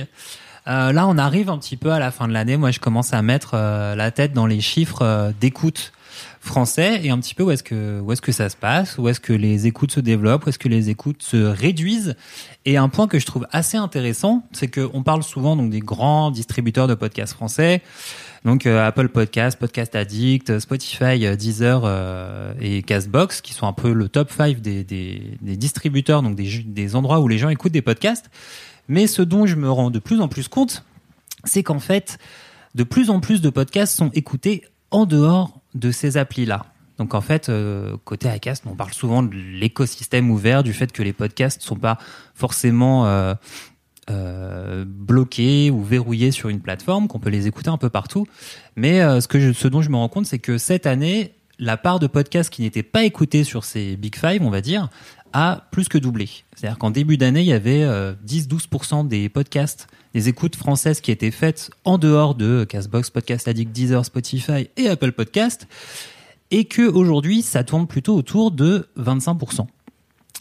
Euh, 0.69 0.93
là, 0.93 1.07
on 1.09 1.19
arrive 1.19 1.51
un 1.51 1.59
petit 1.59 1.77
peu 1.77 1.91
à 1.91 1.99
la 1.99 2.11
fin 2.11 2.29
de 2.29 2.33
l'année. 2.33 2.57
Moi, 2.57 2.71
je 2.71 2.79
commence 2.79 3.13
à 3.13 3.23
mettre 3.23 3.57
la 3.57 4.11
tête 4.11 4.33
dans 4.33 4.47
les 4.47 4.61
chiffres 4.61 5.33
d'écoute 5.41 5.93
français 6.41 7.01
et 7.05 7.11
un 7.11 7.19
petit 7.19 7.35
peu 7.35 7.43
où 7.43 7.51
est-ce 7.51 7.63
que 7.63 8.01
où 8.01 8.13
est-ce 8.13 8.23
que 8.23 8.33
ça 8.33 8.49
se 8.49 8.57
passe, 8.57 8.97
où 8.97 9.09
est-ce 9.09 9.21
que 9.21 9.35
les 9.35 9.67
écoutes 9.67 9.93
se 9.93 10.01
développent, 10.01 10.47
où 10.47 10.49
est-ce 10.49 10.59
que 10.59 10.69
les 10.69 10.89
écoutes 10.89 11.23
se 11.23 11.37
réduisent. 11.37 12.17
Et 12.65 12.79
un 12.79 12.89
point 12.89 13.07
que 13.07 13.19
je 13.19 13.27
trouve 13.27 13.47
assez 13.53 13.77
intéressant, 13.77 14.43
c'est 14.53 14.69
que 14.69 14.89
on 14.95 15.03
parle 15.03 15.23
souvent 15.23 15.55
donc 15.55 15.71
des 15.71 15.81
grands 15.81 16.31
distributeurs 16.31 16.89
de 16.89 16.95
podcasts 16.95 17.35
français. 17.35 17.83
Donc 18.45 18.65
euh, 18.65 18.87
Apple 18.87 19.11
Podcast, 19.11 19.59
Podcast 19.59 19.95
Addict, 19.95 20.59
Spotify, 20.61 21.27
euh, 21.27 21.37
Deezer 21.37 21.83
euh, 21.85 22.55
et 22.59 22.83
Castbox, 22.83 23.43
qui 23.43 23.53
sont 23.53 23.67
un 23.67 23.75
peu 23.75 23.93
le 23.93 24.09
top 24.09 24.31
5 24.31 24.61
des, 24.61 24.83
des, 24.83 25.37
des 25.43 25.57
distributeurs, 25.59 26.23
donc 26.23 26.37
des, 26.37 26.65
des 26.65 26.97
endroits 26.97 27.21
où 27.21 27.29
les 27.29 27.37
gens 27.37 27.51
écoutent 27.51 27.73
des 27.73 27.83
podcasts. 27.83 28.31
Mais 28.89 29.07
ce 29.07 29.21
dont 29.21 29.45
je 29.45 29.57
me 29.57 29.71
rends 29.71 29.91
de 29.91 29.99
plus 29.99 30.23
en 30.23 30.29
plus 30.29 30.49
compte, 30.49 30.85
c'est 31.45 31.63
qu'en 31.63 31.81
fait, 31.81 32.19
de 32.75 32.83
plus 32.83 33.11
en 33.11 33.21
plus 33.21 33.43
de 33.43 33.51
podcasts 33.51 33.95
sont 33.95 34.11
écoutés 34.15 34.65
en 34.91 35.05
dehors 35.05 35.60
de 35.75 35.91
ces 35.91 36.17
applis-là. 36.17 36.67
Donc 36.99 37.15
en 37.15 37.21
fait, 37.21 37.49
euh, 37.49 37.97
côté 38.05 38.29
Acast, 38.29 38.65
on 38.67 38.75
parle 38.75 38.93
souvent 38.93 39.23
de 39.23 39.35
l'écosystème 39.35 40.31
ouvert, 40.31 40.63
du 40.63 40.75
fait 40.75 40.93
que 40.93 41.03
les 41.03 41.15
podcasts 41.15 41.63
sont 41.63 41.77
pas 41.77 41.97
forcément 42.35 43.07
euh, 43.07 43.35
euh, 44.11 44.85
bloqués 44.87 45.71
ou 45.71 45.83
verrouillés 45.83 46.33
sur 46.33 46.49
une 46.49 46.61
plateforme, 46.61 47.07
qu'on 47.07 47.21
peut 47.21 47.31
les 47.31 47.47
écouter 47.47 47.69
un 47.69 47.79
peu 47.79 47.91
partout. 47.91 48.27
Mais 48.75 49.01
euh, 49.03 49.21
ce, 49.21 49.29
que 49.29 49.53
ce 49.53 49.69
dont 49.69 49.83
je 49.83 49.91
me 49.91 49.97
rends 49.97 50.09
compte, 50.09 50.27
c'est 50.27 50.39
que 50.39 50.59
cette 50.59 50.87
année, 50.87 51.35
la 51.59 51.77
part 51.77 52.01
de 52.01 52.07
podcasts 52.07 52.51
qui 52.51 52.63
n'étaient 52.63 52.83
pas 52.83 53.05
écoutés 53.05 53.45
sur 53.45 53.65
ces 53.65 53.97
Big 53.97 54.17
Five, 54.17 54.43
on 54.43 54.51
va 54.51 54.63
dire, 54.63 54.89
a 55.33 55.67
plus 55.71 55.89
que 55.89 55.99
doublé. 55.99 56.29
C'est-à-dire 56.55 56.79
qu'en 56.79 56.91
début 56.91 57.17
d'année, 57.17 57.41
il 57.41 57.47
y 57.47 57.53
avait 57.53 57.83
euh, 57.83 58.15
10-12% 58.27 59.09
des 59.09 59.29
podcasts, 59.29 59.89
des 60.15 60.29
écoutes 60.29 60.57
françaises 60.57 61.01
qui 61.01 61.11
étaient 61.11 61.31
faites 61.31 61.71
en 61.85 61.99
dehors 61.99 62.35
de 62.35 62.65
Castbox, 62.65 63.11
Podcast 63.11 63.49
Addict, 63.49 63.73
Deezer, 63.73 64.05
Spotify 64.05 64.69
et 64.77 64.89
Apple 64.89 65.13
Podcast, 65.13 65.67
et 66.51 66.65
que 66.65 66.83
aujourd'hui, 66.83 67.43
ça 67.43 67.65
tourne 67.65 67.87
plutôt 67.87 68.17
autour 68.17 68.51
de 68.51 68.89
25%. 68.99 69.67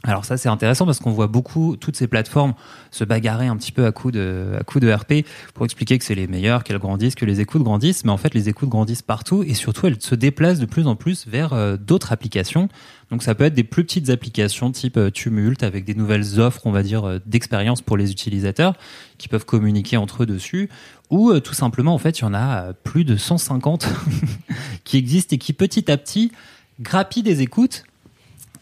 Alors 0.04 0.24
ça 0.24 0.38
c'est 0.38 0.48
intéressant 0.48 0.86
parce 0.86 1.00
qu'on 1.00 1.12
voit 1.12 1.28
beaucoup 1.28 1.76
toutes 1.76 1.98
ces 1.98 2.08
plateformes 2.08 2.54
se 2.90 3.04
bagarrer 3.04 3.48
un 3.48 3.58
petit 3.58 3.74
peu 3.74 3.86
à 3.86 3.92
coup 3.92 4.12
de 4.12 4.54
à 4.58 4.80
de 4.80 4.92
RP 4.92 5.28
pour 5.54 5.66
expliquer 5.66 5.98
que 5.98 6.06
c'est 6.06 6.16
les 6.16 6.28
meilleurs, 6.28 6.64
qu'elles 6.64 6.78
grandissent, 6.78 7.16
que 7.16 7.26
les 7.26 7.42
écoutes 7.42 7.64
grandissent, 7.64 8.06
mais 8.06 8.12
en 8.12 8.18
fait 8.18 8.34
les 8.34 8.48
écoutes 8.48 8.70
grandissent 8.70 9.02
partout 9.02 9.44
et 9.44 9.54
surtout 9.54 9.88
elles 9.88 10.02
se 10.02 10.16
déplacent 10.16 10.60
de 10.60 10.66
plus 10.66 10.88
en 10.88 10.96
plus 10.96 11.28
vers 11.28 11.52
euh, 11.52 11.76
d'autres 11.76 12.14
applications. 12.14 12.70
Donc 13.12 13.24
ça 13.24 13.36
peut 13.36 13.44
être 13.44 13.54
des 13.54 13.66
plus 13.66 13.84
petites 13.84 14.10
applications 14.10 14.72
type 14.72 14.96
euh, 14.96 15.10
Tumult 15.10 15.64
avec 15.64 15.84
des 15.84 15.96
nouvelles 15.96 16.40
offres, 16.40 16.62
on 16.64 16.72
va 16.72 16.82
dire 16.82 17.04
euh, 17.04 17.20
d'expérience 17.26 17.82
pour 17.82 17.98
les 17.98 18.10
utilisateurs 18.10 18.76
qui 19.18 19.28
peuvent 19.28 19.46
communiquer 19.46 19.98
entre 19.98 20.24
eux 20.24 20.26
dessus 20.26 20.70
ou 21.10 21.38
tout 21.40 21.56
simplement 21.56 21.94
en 21.94 21.98
fait 21.98 22.20
il 22.20 22.22
y 22.22 22.26
en 22.26 22.34
a 22.34 22.72
plus 22.72 23.04
de 23.04 23.18
150 23.18 23.90
qui 24.86 24.96
existent 24.96 25.36
et 25.36 25.40
qui 25.40 25.52
petit 25.52 25.92
à 25.92 25.98
petit 25.98 26.32
grappillent 26.80 27.24
des 27.24 27.42
écoutes 27.42 27.84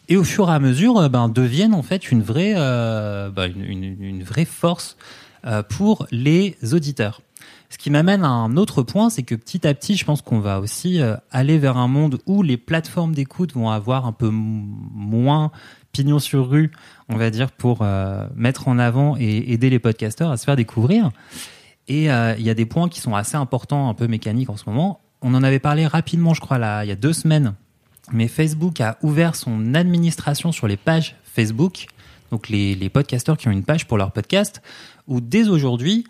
et 0.09 0.17
au 0.17 0.23
fur 0.23 0.49
et 0.49 0.53
à 0.53 0.59
mesure 0.59 0.97
euh, 0.97 1.09
ben, 1.09 1.29
deviennent 1.29 1.73
en 1.73 1.83
fait 1.83 2.11
une 2.11 2.21
vraie, 2.21 2.53
euh, 2.55 3.29
ben, 3.29 3.51
une, 3.55 3.63
une- 3.83 4.03
une 4.03 4.23
vraie 4.23 4.45
force 4.45 4.97
euh, 5.45 5.63
pour 5.63 6.07
les 6.11 6.55
auditeurs. 6.73 7.21
Ce 7.69 7.77
qui 7.77 7.89
m'amène 7.89 8.23
à 8.23 8.29
un 8.29 8.55
autre 8.55 8.81
point, 8.81 9.09
c'est 9.09 9.23
que 9.23 9.35
petit 9.35 9.67
à 9.67 9.73
petit, 9.73 9.97
je 9.97 10.05
pense 10.05 10.21
qu'on 10.21 10.39
va 10.39 10.61
aussi 10.61 11.01
euh, 11.01 11.15
aller 11.31 11.57
vers 11.57 11.75
un 11.75 11.89
monde 11.89 12.19
où 12.25 12.41
les 12.41 12.55
plateformes 12.57 13.13
d'écoute 13.13 13.53
vont 13.53 13.69
avoir 13.69 14.05
un 14.05 14.13
peu 14.13 14.29
moins 14.31 15.51
pignon 15.91 16.19
sur 16.19 16.49
rue, 16.49 16.71
on 17.09 17.17
va 17.17 17.29
dire, 17.29 17.51
pour 17.51 17.79
euh, 17.81 18.25
mettre 18.35 18.67
en 18.69 18.79
avant 18.79 19.17
et 19.19 19.51
aider 19.51 19.69
les 19.69 19.79
podcasteurs 19.79 20.31
à 20.31 20.37
se 20.37 20.45
faire 20.45 20.55
découvrir. 20.55 21.09
Et 21.89 22.09
euh, 22.11 22.35
il 22.37 22.45
y 22.45 22.49
a 22.49 22.53
des 22.53 22.65
points 22.65 22.87
qui 22.87 23.01
sont 23.01 23.15
assez 23.15 23.35
importants, 23.35 23.89
un 23.89 23.93
peu 23.93 24.07
mécaniques 24.07 24.49
en 24.49 24.57
ce 24.57 24.63
moment. 24.67 25.01
On 25.21 25.33
en 25.33 25.43
avait 25.43 25.59
parlé 25.59 25.87
rapidement, 25.87 26.33
je 26.33 26.41
crois, 26.41 26.57
là, 26.57 26.85
il 26.85 26.87
y 26.87 26.91
a 26.91 26.95
deux 26.95 27.13
semaines 27.13 27.53
mais 28.11 28.27
Facebook 28.27 28.81
a 28.81 28.97
ouvert 29.01 29.35
son 29.35 29.73
administration 29.73 30.51
sur 30.51 30.67
les 30.67 30.77
pages 30.77 31.15
Facebook, 31.23 31.87
donc 32.31 32.49
les, 32.49 32.75
les 32.75 32.89
podcasteurs 32.89 33.37
qui 33.37 33.47
ont 33.47 33.51
une 33.51 33.63
page 33.63 33.87
pour 33.87 33.97
leur 33.97 34.11
podcast, 34.11 34.61
où 35.07 35.21
dès 35.21 35.49
aujourd'hui, 35.49 36.05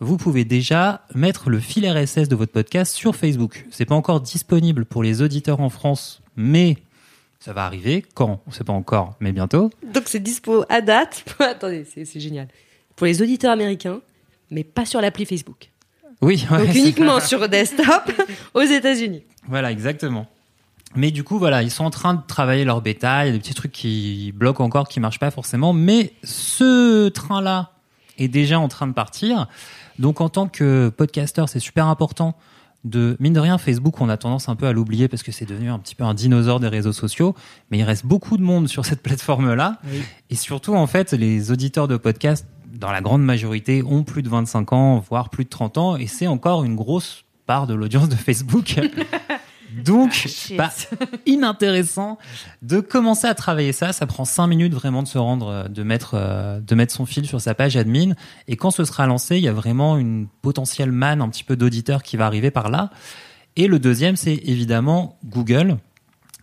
vous 0.00 0.16
pouvez 0.16 0.44
déjà 0.44 1.06
mettre 1.14 1.48
le 1.48 1.58
fil 1.58 1.88
RSS 1.88 2.28
de 2.28 2.36
votre 2.36 2.52
podcast 2.52 2.94
sur 2.94 3.16
Facebook. 3.16 3.64
C'est 3.70 3.86
pas 3.86 3.94
encore 3.94 4.20
disponible 4.20 4.84
pour 4.84 5.02
les 5.02 5.22
auditeurs 5.22 5.60
en 5.60 5.70
France, 5.70 6.20
mais 6.36 6.76
ça 7.40 7.52
va 7.52 7.64
arriver. 7.64 8.04
Quand? 8.14 8.42
On 8.46 8.50
sait 8.50 8.64
pas 8.64 8.72
encore, 8.72 9.14
mais 9.20 9.32
bientôt. 9.32 9.70
Donc 9.94 10.04
c'est 10.06 10.20
dispo 10.20 10.64
à 10.68 10.80
date. 10.80 11.24
Attendez, 11.38 11.84
c'est 11.84 12.20
génial. 12.20 12.48
Pour 12.94 13.06
les 13.06 13.22
auditeurs 13.22 13.52
américains, 13.52 14.00
mais 14.50 14.64
pas 14.64 14.84
sur 14.84 15.00
l'appli 15.00 15.24
Facebook. 15.26 15.70
Oui, 16.22 16.46
ouais, 16.50 16.66
Donc 16.66 16.74
uniquement 16.74 17.20
sur 17.20 17.48
desktop 17.48 18.10
aux 18.54 18.62
États-Unis. 18.62 19.22
Voilà, 19.48 19.70
exactement. 19.70 20.26
Mais 20.94 21.10
du 21.10 21.24
coup, 21.24 21.38
voilà, 21.38 21.62
ils 21.62 21.70
sont 21.70 21.84
en 21.84 21.90
train 21.90 22.14
de 22.14 22.22
travailler 22.26 22.64
leur 22.64 22.80
bêta. 22.80 23.24
Il 23.24 23.26
y 23.26 23.30
a 23.30 23.32
des 23.32 23.38
petits 23.38 23.54
trucs 23.54 23.72
qui 23.72 24.32
bloquent 24.34 24.64
encore, 24.64 24.88
qui 24.88 25.00
marchent 25.00 25.18
pas 25.18 25.30
forcément. 25.30 25.72
Mais 25.72 26.12
ce 26.22 27.08
train-là 27.08 27.72
est 28.18 28.28
déjà 28.28 28.58
en 28.58 28.68
train 28.68 28.86
de 28.86 28.92
partir. 28.92 29.48
Donc, 29.98 30.20
en 30.20 30.28
tant 30.28 30.48
que 30.48 30.88
podcasteur, 30.88 31.48
c'est 31.48 31.60
super 31.60 31.86
important 31.86 32.34
de, 32.84 33.16
mine 33.18 33.32
de 33.32 33.40
rien, 33.40 33.58
Facebook, 33.58 34.00
on 34.00 34.08
a 34.08 34.16
tendance 34.16 34.48
un 34.48 34.54
peu 34.54 34.66
à 34.66 34.72
l'oublier 34.72 35.08
parce 35.08 35.22
que 35.22 35.32
c'est 35.32 35.44
devenu 35.44 35.70
un 35.70 35.78
petit 35.78 35.94
peu 35.94 36.04
un 36.04 36.14
dinosaure 36.14 36.60
des 36.60 36.68
réseaux 36.68 36.92
sociaux. 36.92 37.34
Mais 37.70 37.78
il 37.78 37.82
reste 37.82 38.06
beaucoup 38.06 38.36
de 38.36 38.42
monde 38.42 38.68
sur 38.68 38.86
cette 38.86 39.02
plateforme-là. 39.02 39.80
Et 40.30 40.36
surtout, 40.36 40.74
en 40.74 40.86
fait, 40.86 41.12
les 41.12 41.50
auditeurs 41.50 41.88
de 41.88 41.96
podcasts, 41.96 42.46
dans 42.72 42.92
la 42.92 43.00
grande 43.00 43.24
majorité, 43.24 43.82
ont 43.82 44.04
plus 44.04 44.22
de 44.22 44.28
25 44.28 44.72
ans, 44.72 44.98
voire 44.98 45.30
plus 45.30 45.44
de 45.44 45.50
30 45.50 45.78
ans. 45.78 45.96
Et 45.96 46.06
c'est 46.06 46.26
encore 46.26 46.64
une 46.64 46.76
grosse 46.76 47.24
part 47.46 47.66
de 47.66 47.74
l'audience 47.74 48.08
de 48.08 48.16
Facebook. 48.16 48.80
Donc, 49.84 50.28
pas 50.56 50.72
inintéressant 51.26 52.18
de 52.62 52.80
commencer 52.80 53.26
à 53.26 53.34
travailler 53.34 53.72
ça. 53.72 53.92
Ça 53.92 54.06
prend 54.06 54.24
cinq 54.24 54.46
minutes 54.46 54.74
vraiment 54.74 55.02
de 55.02 55.08
se 55.08 55.18
rendre, 55.18 55.48
euh, 55.48 55.68
de 55.68 55.82
mettre, 55.82 56.12
euh, 56.14 56.60
de 56.60 56.74
mettre 56.74 56.94
son 56.94 57.06
fil 57.06 57.26
sur 57.26 57.40
sa 57.40 57.54
page 57.54 57.76
admin. 57.76 58.12
Et 58.48 58.56
quand 58.56 58.70
ce 58.70 58.84
sera 58.84 59.06
lancé, 59.06 59.36
il 59.36 59.42
y 59.42 59.48
a 59.48 59.52
vraiment 59.52 59.96
une 59.96 60.28
potentielle 60.42 60.92
manne 60.92 61.20
un 61.20 61.28
petit 61.28 61.44
peu 61.44 61.56
d'auditeurs 61.56 62.02
qui 62.02 62.16
va 62.16 62.26
arriver 62.26 62.50
par 62.50 62.70
là. 62.70 62.90
Et 63.56 63.66
le 63.66 63.78
deuxième, 63.78 64.16
c'est 64.16 64.34
évidemment 64.34 65.18
Google 65.24 65.78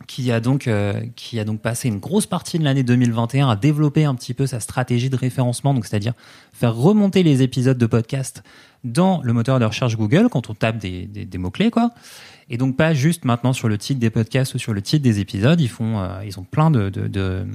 qui 0.08 0.32
a 0.32 0.40
donc 0.40 0.68
euh, 0.68 1.02
qui 1.16 1.40
a 1.40 1.46
donc 1.46 1.62
passé 1.62 1.88
une 1.88 2.00
grosse 2.00 2.26
partie 2.26 2.60
de 2.60 2.64
l'année 2.64 2.84
2021 2.84 3.50
à 3.50 3.56
développer 3.56 4.06
un 4.06 4.16
petit 4.16 4.34
peu 4.34 4.48
sa 4.48 4.60
stratégie 4.60 5.10
de 5.10 5.16
référencement, 5.16 5.74
donc 5.74 5.86
c'est-à-dire 5.86 6.14
faire 6.52 6.76
remonter 6.76 7.24
les 7.24 7.42
épisodes 7.42 7.78
de 7.78 7.86
podcast 7.86 8.44
dans 8.84 9.22
le 9.24 9.34
moteur 9.34 9.60
de 9.60 9.66
recherche 9.66 9.96
Google 9.96 10.28
quand 10.30 10.50
on 10.50 10.54
tape 10.54 10.78
des, 10.78 11.06
des, 11.06 11.26
des 11.26 11.38
mots 11.38 11.52
clés 11.52 11.72
quoi. 11.72 11.92
Et 12.50 12.58
donc 12.58 12.76
pas 12.76 12.94
juste 12.94 13.26
maintenant 13.26 13.54
sur 13.54 13.68
le 13.68 13.78
titre 13.78 14.00
des 14.00 14.10
podcasts 14.10 14.54
ou 14.56 14.60
sur 14.60 14.74
le 14.74 14.82
titre 14.82 15.04
des 15.04 15.20
épisodes, 15.20 15.60
ils 15.62 15.70
font 15.70 16.00
euh, 16.00 16.24
ils 16.26 16.40
ont 16.40 16.44
plein 16.44 16.72
de, 16.72 17.46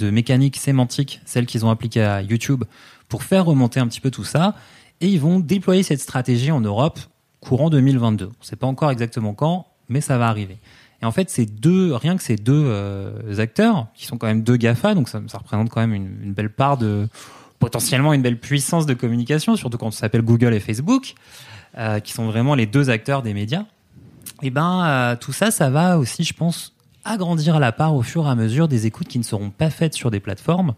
mécaniques 0.00 0.56
sémantiques, 0.56 1.20
celles 1.24 1.46
qu'ils 1.46 1.64
ont 1.64 1.70
appliquées 1.70 2.02
à 2.02 2.22
YouTube 2.22 2.64
pour 3.08 3.22
faire 3.22 3.44
remonter 3.44 3.80
un 3.80 3.86
petit 3.86 4.00
peu 4.00 4.10
tout 4.10 4.24
ça 4.24 4.54
et 5.00 5.08
ils 5.08 5.20
vont 5.20 5.40
déployer 5.40 5.82
cette 5.82 6.00
stratégie 6.00 6.50
en 6.50 6.60
Europe 6.60 6.98
courant 7.40 7.70
2022. 7.70 8.26
On 8.26 8.44
sait 8.44 8.56
pas 8.56 8.66
encore 8.66 8.90
exactement 8.90 9.34
quand, 9.34 9.66
mais 9.88 10.00
ça 10.00 10.18
va 10.18 10.28
arriver. 10.28 10.58
Et 11.02 11.06
en 11.06 11.12
fait, 11.12 11.30
ces 11.30 11.46
deux, 11.46 11.94
rien 11.94 12.16
que 12.16 12.22
ces 12.22 12.36
deux 12.36 12.64
euh, 12.66 13.38
acteurs, 13.38 13.86
qui 13.94 14.04
sont 14.04 14.18
quand 14.18 14.26
même 14.26 14.42
deux 14.42 14.56
GAFA, 14.56 14.94
donc 14.94 15.08
ça, 15.08 15.20
représente 15.32 15.70
quand 15.70 15.80
même 15.80 15.94
une 15.94 16.34
belle 16.34 16.50
part 16.50 16.76
de, 16.76 17.08
potentiellement 17.60 18.12
une 18.12 18.22
belle 18.22 18.40
puissance 18.40 18.86
de 18.86 18.94
communication, 18.94 19.54
surtout 19.54 19.78
quand 19.78 19.92
ça 19.92 20.00
s'appelle 20.00 20.22
Google 20.22 20.52
et 20.52 20.58
Facebook, 20.58 21.14
euh, 21.78 22.00
qui 22.00 22.12
sont 22.12 22.26
vraiment 22.26 22.56
les 22.56 22.66
deux 22.66 22.90
acteurs 22.90 23.22
des 23.22 23.34
médias. 23.34 23.64
Et 24.42 24.50
ben, 24.50 24.84
euh, 24.84 25.16
tout 25.16 25.32
ça, 25.32 25.52
ça 25.52 25.70
va 25.70 25.98
aussi, 25.98 26.24
je 26.24 26.34
pense, 26.34 26.74
agrandir 27.04 27.60
la 27.60 27.70
part 27.70 27.94
au 27.94 28.02
fur 28.02 28.26
et 28.26 28.30
à 28.30 28.34
mesure 28.34 28.66
des 28.66 28.86
écoutes 28.86 29.06
qui 29.06 29.18
ne 29.18 29.24
seront 29.24 29.50
pas 29.50 29.70
faites 29.70 29.94
sur 29.94 30.10
des 30.10 30.18
plateformes. 30.20 30.74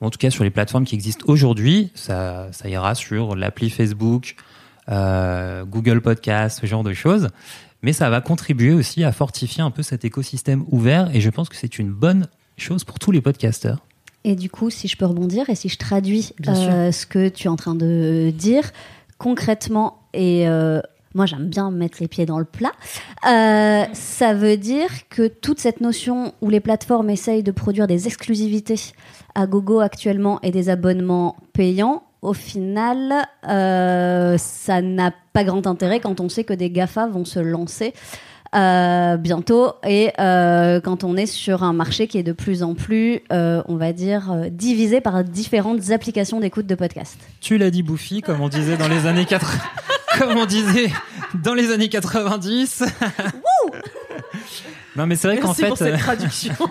En 0.00 0.08
tout 0.08 0.18
cas, 0.18 0.30
sur 0.30 0.44
les 0.44 0.50
plateformes 0.50 0.84
qui 0.84 0.94
existent 0.94 1.26
aujourd'hui, 1.28 1.90
ça, 1.94 2.48
ça 2.52 2.68
ira 2.68 2.94
sur 2.94 3.36
l'appli 3.36 3.68
Facebook, 3.68 4.36
euh, 4.88 5.64
Google 5.64 6.00
Podcast, 6.00 6.60
ce 6.62 6.66
genre 6.66 6.84
de 6.84 6.94
choses 6.94 7.28
mais 7.84 7.92
ça 7.92 8.08
va 8.08 8.22
contribuer 8.22 8.72
aussi 8.72 9.04
à 9.04 9.12
fortifier 9.12 9.62
un 9.62 9.70
peu 9.70 9.82
cet 9.82 10.06
écosystème 10.06 10.64
ouvert 10.68 11.14
et 11.14 11.20
je 11.20 11.28
pense 11.28 11.50
que 11.50 11.56
c'est 11.56 11.78
une 11.78 11.92
bonne 11.92 12.28
chose 12.56 12.82
pour 12.82 12.98
tous 12.98 13.10
les 13.10 13.20
podcasteurs. 13.20 13.84
Et 14.24 14.36
du 14.36 14.48
coup, 14.50 14.70
si 14.70 14.88
je 14.88 14.96
peux 14.96 15.04
rebondir 15.04 15.50
et 15.50 15.54
si 15.54 15.68
je 15.68 15.76
traduis 15.76 16.32
euh, 16.48 16.90
ce 16.90 17.06
que 17.06 17.28
tu 17.28 17.46
es 17.46 17.50
en 17.50 17.56
train 17.56 17.74
de 17.74 18.32
dire 18.34 18.70
concrètement, 19.18 19.98
et 20.14 20.48
euh, 20.48 20.80
moi 21.14 21.26
j'aime 21.26 21.48
bien 21.48 21.70
mettre 21.70 21.98
les 22.00 22.08
pieds 22.08 22.24
dans 22.24 22.38
le 22.38 22.46
plat, 22.46 22.72
euh, 23.28 23.84
ça 23.92 24.32
veut 24.32 24.56
dire 24.56 24.88
que 25.10 25.28
toute 25.28 25.60
cette 25.60 25.82
notion 25.82 26.32
où 26.40 26.48
les 26.48 26.60
plateformes 26.60 27.10
essayent 27.10 27.42
de 27.42 27.52
produire 27.52 27.86
des 27.86 28.06
exclusivités 28.06 28.80
à 29.34 29.46
gogo 29.46 29.80
actuellement 29.80 30.40
et 30.42 30.50
des 30.50 30.70
abonnements 30.70 31.36
payants, 31.52 32.02
au 32.22 32.32
final, 32.32 33.26
ça 33.42 34.80
n'a 34.80 35.12
pas 35.34 35.44
grand 35.44 35.66
intérêt 35.66 36.00
quand 36.00 36.20
on 36.20 36.30
sait 36.30 36.44
que 36.44 36.54
des 36.54 36.70
GAFA 36.70 37.06
vont 37.08 37.26
se 37.26 37.40
lancer 37.40 37.92
euh, 38.54 39.16
bientôt 39.16 39.72
et 39.86 40.12
euh, 40.18 40.80
quand 40.80 41.04
on 41.04 41.16
est 41.16 41.26
sur 41.26 41.62
un 41.62 41.72
marché 41.72 42.06
qui 42.06 42.18
est 42.18 42.22
de 42.22 42.32
plus 42.32 42.62
en 42.62 42.74
plus, 42.74 43.20
euh, 43.32 43.62
on 43.66 43.76
va 43.76 43.92
dire, 43.92 44.34
divisé 44.50 45.00
par 45.00 45.24
différentes 45.24 45.90
applications 45.90 46.40
d'écoute 46.40 46.66
de 46.66 46.74
podcast. 46.74 47.18
Tu 47.40 47.58
l'as 47.58 47.70
dit 47.70 47.82
Bouffi, 47.82 48.20
comme 48.20 48.40
on 48.40 48.48
disait 48.48 48.76
dans 48.76 48.88
les 48.88 49.06
années 49.06 49.24
80, 49.24 49.52
comme 50.18 50.36
on 50.36 50.46
disait 50.46 50.90
dans 51.42 51.54
les 51.54 51.72
années 51.72 51.88
90. 51.88 52.84
non 54.96 55.06
mais 55.06 55.16
c'est 55.16 55.28
vrai 55.28 55.38
qu'en 55.38 55.54
fait 55.54 55.68
pour 55.68 55.78
cette 55.78 55.98
traduction. 55.98 56.54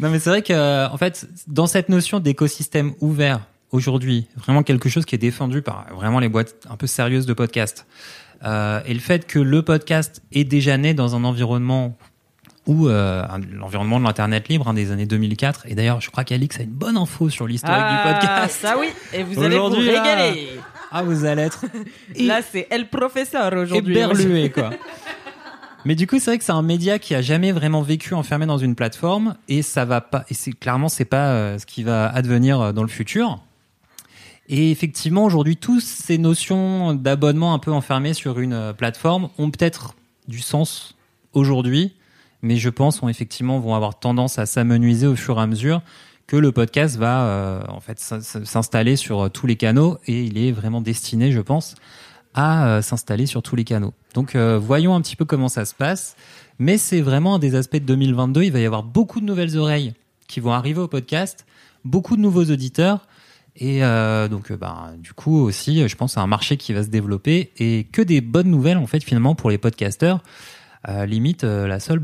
Non, 0.00 0.10
mais 0.10 0.18
c'est 0.18 0.30
vrai 0.30 0.42
que, 0.42 0.86
en 0.86 0.96
fait, 0.96 1.26
dans 1.46 1.66
cette 1.66 1.88
notion 1.88 2.20
d'écosystème 2.20 2.92
ouvert, 3.00 3.40
aujourd'hui, 3.72 4.26
vraiment 4.36 4.62
quelque 4.62 4.88
chose 4.88 5.04
qui 5.04 5.14
est 5.14 5.18
défendu 5.18 5.62
par 5.62 5.86
vraiment 5.94 6.20
les 6.20 6.28
boîtes 6.28 6.54
un 6.70 6.76
peu 6.76 6.86
sérieuses 6.86 7.26
de 7.26 7.32
podcast, 7.32 7.86
euh, 8.44 8.80
et 8.86 8.94
le 8.94 9.00
fait 9.00 9.26
que 9.26 9.38
le 9.38 9.62
podcast 9.62 10.22
est 10.32 10.44
déjà 10.44 10.76
né 10.78 10.94
dans 10.94 11.16
un 11.16 11.24
environnement 11.24 11.96
où 12.66 12.88
euh, 12.88 13.24
l'environnement 13.52 13.98
de 13.98 14.04
l'internet 14.04 14.48
libre 14.48 14.68
hein, 14.68 14.74
des 14.74 14.92
années 14.92 15.06
2004 15.06 15.64
et 15.68 15.74
d'ailleurs 15.74 16.00
je 16.00 16.10
crois 16.10 16.24
qu'Alix 16.24 16.60
a 16.60 16.62
une 16.64 16.70
bonne 16.70 16.96
info 16.98 17.30
sur 17.30 17.46
l'historique 17.46 17.78
du 17.78 17.82
Ah, 18.04 18.12
podcast. 18.20 18.58
ça 18.60 18.76
oui, 18.78 18.88
et 19.14 19.22
vous 19.22 19.42
allez 19.42 19.58
vous 19.58 19.68
régaler. 19.70 20.50
ah 20.92 21.02
vous 21.02 21.24
allez 21.24 21.42
être 21.42 21.64
Là, 22.20 22.40
c'est 22.42 22.66
El 22.70 22.88
Professeur 22.88 23.52
aujourd'hui. 23.54 23.92
éberlué 23.96 24.50
quoi. 24.50 24.70
Mais 25.84 25.94
du 25.94 26.06
coup 26.06 26.18
c'est 26.18 26.30
vrai 26.32 26.38
que 26.38 26.44
c'est 26.44 26.52
un 26.52 26.60
média 26.62 26.98
qui 26.98 27.14
a 27.14 27.22
jamais 27.22 27.52
vraiment 27.52 27.80
vécu 27.82 28.12
enfermé 28.12 28.44
dans 28.46 28.58
une 28.58 28.74
plateforme. 28.74 29.36
Et 29.48 29.62
ça 29.62 29.84
va 29.86 30.00
pas 30.02 30.24
et 30.28 30.34
c'est 30.34 30.52
clairement 30.52 30.88
c'est 30.90 31.04
pas 31.06 31.28
euh, 31.30 31.58
ce 31.58 31.64
qui 31.66 31.82
va 31.84 32.08
advenir 32.08 32.74
dans 32.74 32.82
le 32.82 32.88
futur 32.88 33.38
et 34.48 34.70
effectivement 34.70 35.24
aujourd'hui 35.24 35.56
toutes 35.56 35.82
ces 35.82 36.18
notions 36.18 36.94
d'abonnement 36.94 37.54
un 37.54 37.58
peu 37.58 37.72
enfermées 37.72 38.14
sur 38.14 38.38
une 38.38 38.52
euh, 38.52 38.72
plateforme 38.72 39.28
ont 39.38 39.50
peut-être 39.50 39.94
du 40.26 40.40
sens 40.40 40.96
aujourd'hui 41.32 41.92
mais 42.42 42.56
je 42.56 42.68
pense 42.70 43.02
ont 43.02 43.08
effectivement 43.08 43.58
vont 43.60 43.74
avoir 43.74 43.98
tendance 43.98 44.38
à 44.38 44.46
s'amenuiser 44.46 45.06
au 45.06 45.16
fur 45.16 45.38
et 45.38 45.42
à 45.42 45.46
mesure 45.46 45.82
que 46.26 46.36
le 46.36 46.52
podcast 46.52 46.96
va 46.96 47.24
euh, 47.24 47.62
en 47.68 47.80
fait 47.80 47.98
s'in- 48.00 48.20
s'installer 48.20 48.96
sur 48.96 49.24
euh, 49.24 49.28
tous 49.28 49.46
les 49.46 49.56
canaux 49.56 49.98
et 50.06 50.22
il 50.24 50.38
est 50.38 50.52
vraiment 50.52 50.80
destiné 50.80 51.32
je 51.32 51.40
pense 51.40 51.74
à 52.34 52.82
s'installer 52.82 53.26
sur 53.26 53.42
tous 53.42 53.56
les 53.56 53.64
canaux. 53.64 53.94
Donc 54.14 54.36
voyons 54.36 54.94
un 54.94 55.00
petit 55.00 55.16
peu 55.16 55.24
comment 55.24 55.48
ça 55.48 55.64
se 55.64 55.74
passe. 55.74 56.14
Mais 56.60 56.78
c'est 56.78 57.00
vraiment 57.00 57.36
un 57.36 57.38
des 57.40 57.56
aspects 57.56 57.76
de 57.76 57.84
2022. 57.84 58.44
Il 58.44 58.52
va 58.52 58.60
y 58.60 58.66
avoir 58.66 58.84
beaucoup 58.84 59.20
de 59.20 59.24
nouvelles 59.24 59.56
oreilles 59.56 59.92
qui 60.28 60.38
vont 60.38 60.52
arriver 60.52 60.80
au 60.80 60.86
podcast, 60.86 61.46
beaucoup 61.84 62.16
de 62.16 62.20
nouveaux 62.20 62.44
auditeurs. 62.44 63.08
Et 63.58 63.82
euh, 63.84 64.28
donc, 64.28 64.50
euh, 64.50 64.56
ben, 64.56 64.94
du 64.98 65.12
coup 65.12 65.40
aussi, 65.40 65.86
je 65.88 65.96
pense 65.96 66.16
à 66.16 66.20
un 66.20 66.26
marché 66.26 66.56
qui 66.56 66.72
va 66.72 66.82
se 66.82 66.88
développer 66.88 67.52
et 67.58 67.86
que 67.92 68.00
des 68.00 68.20
bonnes 68.20 68.50
nouvelles 68.50 68.78
en 68.78 68.86
fait 68.86 69.02
finalement 69.02 69.34
pour 69.34 69.50
les 69.50 69.58
podcasteurs. 69.58 70.22
Euh, 70.88 71.06
limite, 71.06 71.42
euh, 71.42 71.66
la 71.66 71.80
seule 71.80 72.00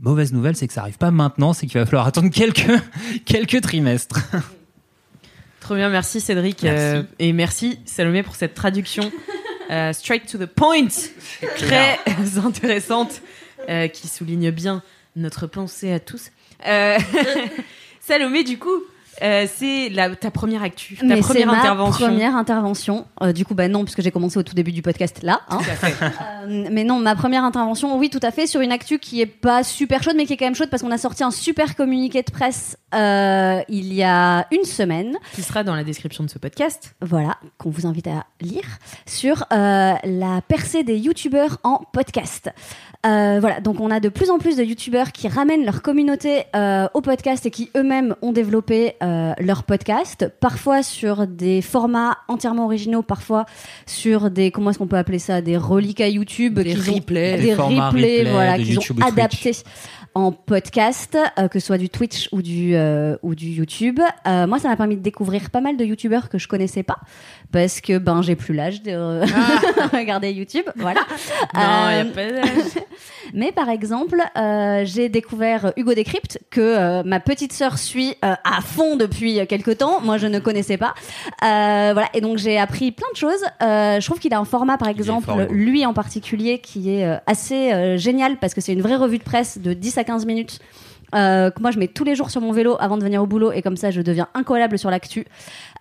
mauvaise 0.00 0.32
nouvelle, 0.32 0.54
c'est 0.54 0.66
que 0.66 0.74
ça 0.74 0.82
arrive 0.82 0.98
pas 0.98 1.10
maintenant, 1.10 1.54
c'est 1.54 1.66
qu'il 1.66 1.78
va 1.80 1.86
falloir 1.86 2.06
attendre 2.06 2.30
quelques 2.30 2.70
quelques 3.24 3.62
trimestres. 3.62 4.20
Trop 5.60 5.74
bien, 5.74 5.88
merci 5.88 6.20
Cédric. 6.20 6.62
Merci. 6.62 6.78
euh, 6.78 7.02
et 7.18 7.32
merci 7.32 7.80
Salomé 7.84 8.22
pour 8.22 8.36
cette 8.36 8.54
traduction 8.54 9.10
euh, 9.70 9.92
straight 9.92 10.26
to 10.26 10.38
the 10.38 10.46
point, 10.46 10.88
très 11.56 11.98
intéressante, 12.44 13.20
euh, 13.68 13.88
qui 13.88 14.08
souligne 14.08 14.50
bien 14.50 14.82
notre 15.16 15.46
pensée 15.46 15.92
à 15.92 16.00
tous. 16.00 16.30
Euh, 16.66 16.98
Salomé, 18.00 18.44
du 18.44 18.58
coup, 18.58 18.82
euh, 19.22 19.46
c'est 19.52 19.88
la- 19.90 20.14
ta 20.16 20.30
première 20.30 20.62
actu, 20.62 20.96
ta 20.96 21.06
Mais 21.06 21.20
première 21.20 21.46
ma 21.46 21.58
intervention. 21.58 22.06
première 22.06 22.36
intervention. 22.36 23.06
Euh, 23.22 23.32
du 23.32 23.44
coup, 23.44 23.54
bah 23.54 23.68
non, 23.68 23.84
puisque 23.84 24.02
j'ai 24.02 24.10
commencé 24.10 24.38
au 24.38 24.42
tout 24.42 24.54
début 24.54 24.72
du 24.72 24.82
podcast 24.82 25.20
là. 25.22 25.40
hein. 25.48 25.58
Tout 25.58 25.70
à 25.70 25.74
fait. 25.74 25.94
Euh, 26.48 26.68
mais 26.70 26.84
non, 26.84 26.98
ma 26.98 27.14
première 27.16 27.44
intervention, 27.44 27.96
oui, 27.98 28.10
tout 28.10 28.20
à 28.22 28.30
fait, 28.30 28.46
sur 28.46 28.60
une 28.60 28.70
actu 28.72 28.98
qui 28.98 29.20
est 29.20 29.26
pas 29.26 29.62
super 29.64 30.02
chaude, 30.02 30.14
mais 30.16 30.24
qui 30.24 30.32
est 30.32 30.36
quand 30.36 30.44
même 30.46 30.54
chaude 30.54 30.70
parce 30.70 30.82
qu'on 30.82 30.90
a 30.90 30.98
sorti 30.98 31.22
un 31.24 31.30
super 31.30 31.74
communiqué 31.76 32.22
de 32.22 32.30
presse 32.30 32.76
euh, 32.94 33.60
il 33.68 33.92
y 33.92 34.02
a 34.02 34.46
une 34.50 34.64
semaine. 34.64 35.16
Qui 35.34 35.42
sera 35.42 35.62
dans 35.64 35.74
la 35.74 35.84
description 35.84 36.24
de 36.24 36.30
ce 36.30 36.38
podcast. 36.38 36.94
Voilà, 37.00 37.36
qu'on 37.58 37.70
vous 37.70 37.86
invite 37.86 38.06
à 38.06 38.24
lire 38.40 38.64
sur 39.06 39.44
euh, 39.52 39.92
la 40.04 40.40
percée 40.46 40.84
des 40.84 40.96
youtubeurs 40.98 41.58
en 41.64 41.80
podcast. 41.92 42.50
Euh, 43.06 43.38
voilà, 43.40 43.60
donc 43.60 43.78
on 43.80 43.90
a 43.92 44.00
de 44.00 44.08
plus 44.08 44.28
en 44.30 44.38
plus 44.38 44.56
de 44.56 44.64
youtubeurs 44.64 45.12
qui 45.12 45.28
ramènent 45.28 45.64
leur 45.64 45.82
communauté 45.82 46.44
euh, 46.56 46.88
au 46.94 47.00
podcast 47.00 47.46
et 47.46 47.50
qui 47.52 47.70
eux-mêmes 47.76 48.16
ont 48.22 48.32
développé 48.32 48.94
euh, 49.02 49.34
leur 49.38 49.62
podcast, 49.62 50.30
parfois 50.40 50.82
sur 50.82 51.26
des 51.28 51.62
formats 51.62 52.18
entièrement 52.26 52.64
originaux, 52.64 53.02
parfois 53.02 53.46
sur 53.86 54.30
des 54.30 54.50
comment 54.50 54.70
est-ce 54.70 54.78
qu'on 54.78 54.88
peut 54.88 54.96
appeler 54.96 55.20
ça, 55.20 55.40
des 55.40 55.56
reliques 55.56 56.00
à 56.00 56.08
YouTube, 56.08 56.58
Des 56.58 56.72
qu'ils 56.74 56.90
ont- 56.90 56.94
replays. 56.94 57.36
des 57.36 57.42
Des 57.46 57.54
formats 57.54 57.90
replays, 57.90 58.18
replays 58.18 58.30
voilà, 58.32 58.56
qu'ils 58.58 58.78
ont 58.80 58.82
adaptés 59.06 59.52
en 60.18 60.32
podcast, 60.32 61.16
euh, 61.38 61.46
que 61.46 61.60
ce 61.60 61.66
soit 61.68 61.78
du 61.78 61.88
Twitch 61.88 62.28
ou 62.32 62.42
du, 62.42 62.74
euh, 62.74 63.16
ou 63.22 63.36
du 63.36 63.46
YouTube. 63.46 64.00
Euh, 64.26 64.46
moi, 64.48 64.58
ça 64.58 64.68
m'a 64.68 64.76
permis 64.76 64.96
de 64.96 65.00
découvrir 65.02 65.50
pas 65.50 65.60
mal 65.60 65.76
de 65.76 65.84
youtubeurs 65.84 66.28
que 66.28 66.38
je 66.38 66.48
connaissais 66.48 66.82
pas, 66.82 66.96
parce 67.52 67.80
que 67.80 67.98
ben 67.98 68.20
j'ai 68.20 68.34
plus 68.34 68.52
l'âge 68.52 68.82
de 68.82 68.90
euh, 68.90 69.24
regarder 69.92 70.32
YouTube, 70.32 70.64
voilà. 70.76 71.02
Non, 71.54 71.60
il 71.60 71.60
Euh, 71.60 72.02
a 72.02 72.04
pas 72.06 72.32
d'âge. 72.32 72.82
mais 73.34 73.52
par 73.52 73.68
exemple, 73.68 74.20
euh, 74.36 74.82
j'ai 74.84 75.08
découvert 75.08 75.72
Hugo 75.76 75.94
Décrypte 75.94 76.40
que 76.50 76.60
euh, 76.60 77.02
ma 77.04 77.20
petite 77.20 77.52
sœur 77.52 77.78
suit 77.78 78.16
euh, 78.24 78.34
à 78.44 78.60
fond 78.60 78.96
depuis 78.96 79.46
quelques 79.46 79.78
temps. 79.78 80.00
Moi, 80.00 80.18
je 80.18 80.26
ne 80.26 80.40
connaissais 80.40 80.78
pas. 80.78 80.94
Euh, 81.44 81.92
voilà, 81.92 82.08
et 82.14 82.20
donc 82.20 82.38
j'ai 82.38 82.58
appris 82.58 82.90
plein 82.90 83.06
de 83.12 83.16
choses. 83.16 83.44
Euh, 83.62 84.00
je 84.00 84.04
trouve 84.04 84.18
qu'il 84.18 84.34
a 84.34 84.38
un 84.40 84.44
format, 84.44 84.78
par 84.78 84.88
exemple, 84.88 85.26
fort, 85.26 85.38
lui 85.50 85.86
en 85.86 85.94
particulier, 85.94 86.58
qui 86.58 86.90
est 86.90 87.04
euh, 87.06 87.16
assez 87.26 87.72
euh, 87.72 87.96
génial 87.96 88.36
parce 88.38 88.52
que 88.54 88.60
c'est 88.60 88.72
une 88.72 88.82
vraie 88.82 88.96
revue 88.96 89.18
de 89.18 89.22
presse 89.22 89.58
de 89.58 89.72
10 89.74 89.98
à 89.98 90.04
15 90.08 90.24
minutes. 90.24 90.58
Euh, 91.14 91.50
que 91.50 91.62
moi 91.62 91.70
je 91.70 91.78
mets 91.78 91.88
tous 91.88 92.04
les 92.04 92.14
jours 92.14 92.30
sur 92.30 92.42
mon 92.42 92.52
vélo 92.52 92.76
avant 92.80 92.98
de 92.98 93.02
venir 93.02 93.22
au 93.22 93.26
boulot 93.26 93.50
et 93.50 93.62
comme 93.62 93.78
ça 93.78 93.90
je 93.90 94.02
deviens 94.02 94.28
incollable 94.34 94.78
sur 94.78 94.90
l'actu. 94.90 95.26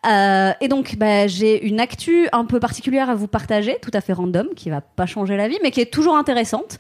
Euh, 0.06 0.52
et 0.62 0.68
donc 0.70 0.96
bah, 0.98 1.28
j'ai 1.28 1.66
une 1.66 1.82
actu 1.82 2.30
un 2.32 2.46
peu 2.46 2.60
particulière 2.60 3.10
à 3.10 3.16
vous 3.16 3.28
partager, 3.28 3.78
tout 3.82 3.92
à 3.94 4.00
fait 4.02 4.14
random, 4.14 4.48
qui 4.56 4.70
va 4.70 4.80
pas 4.82 5.06
changer 5.06 5.36
la 5.36 5.48
vie, 5.48 5.58
mais 5.64 5.72
qui 5.72 5.82
est 5.82 5.92
toujours 5.92 6.16
intéressante. 6.16 6.78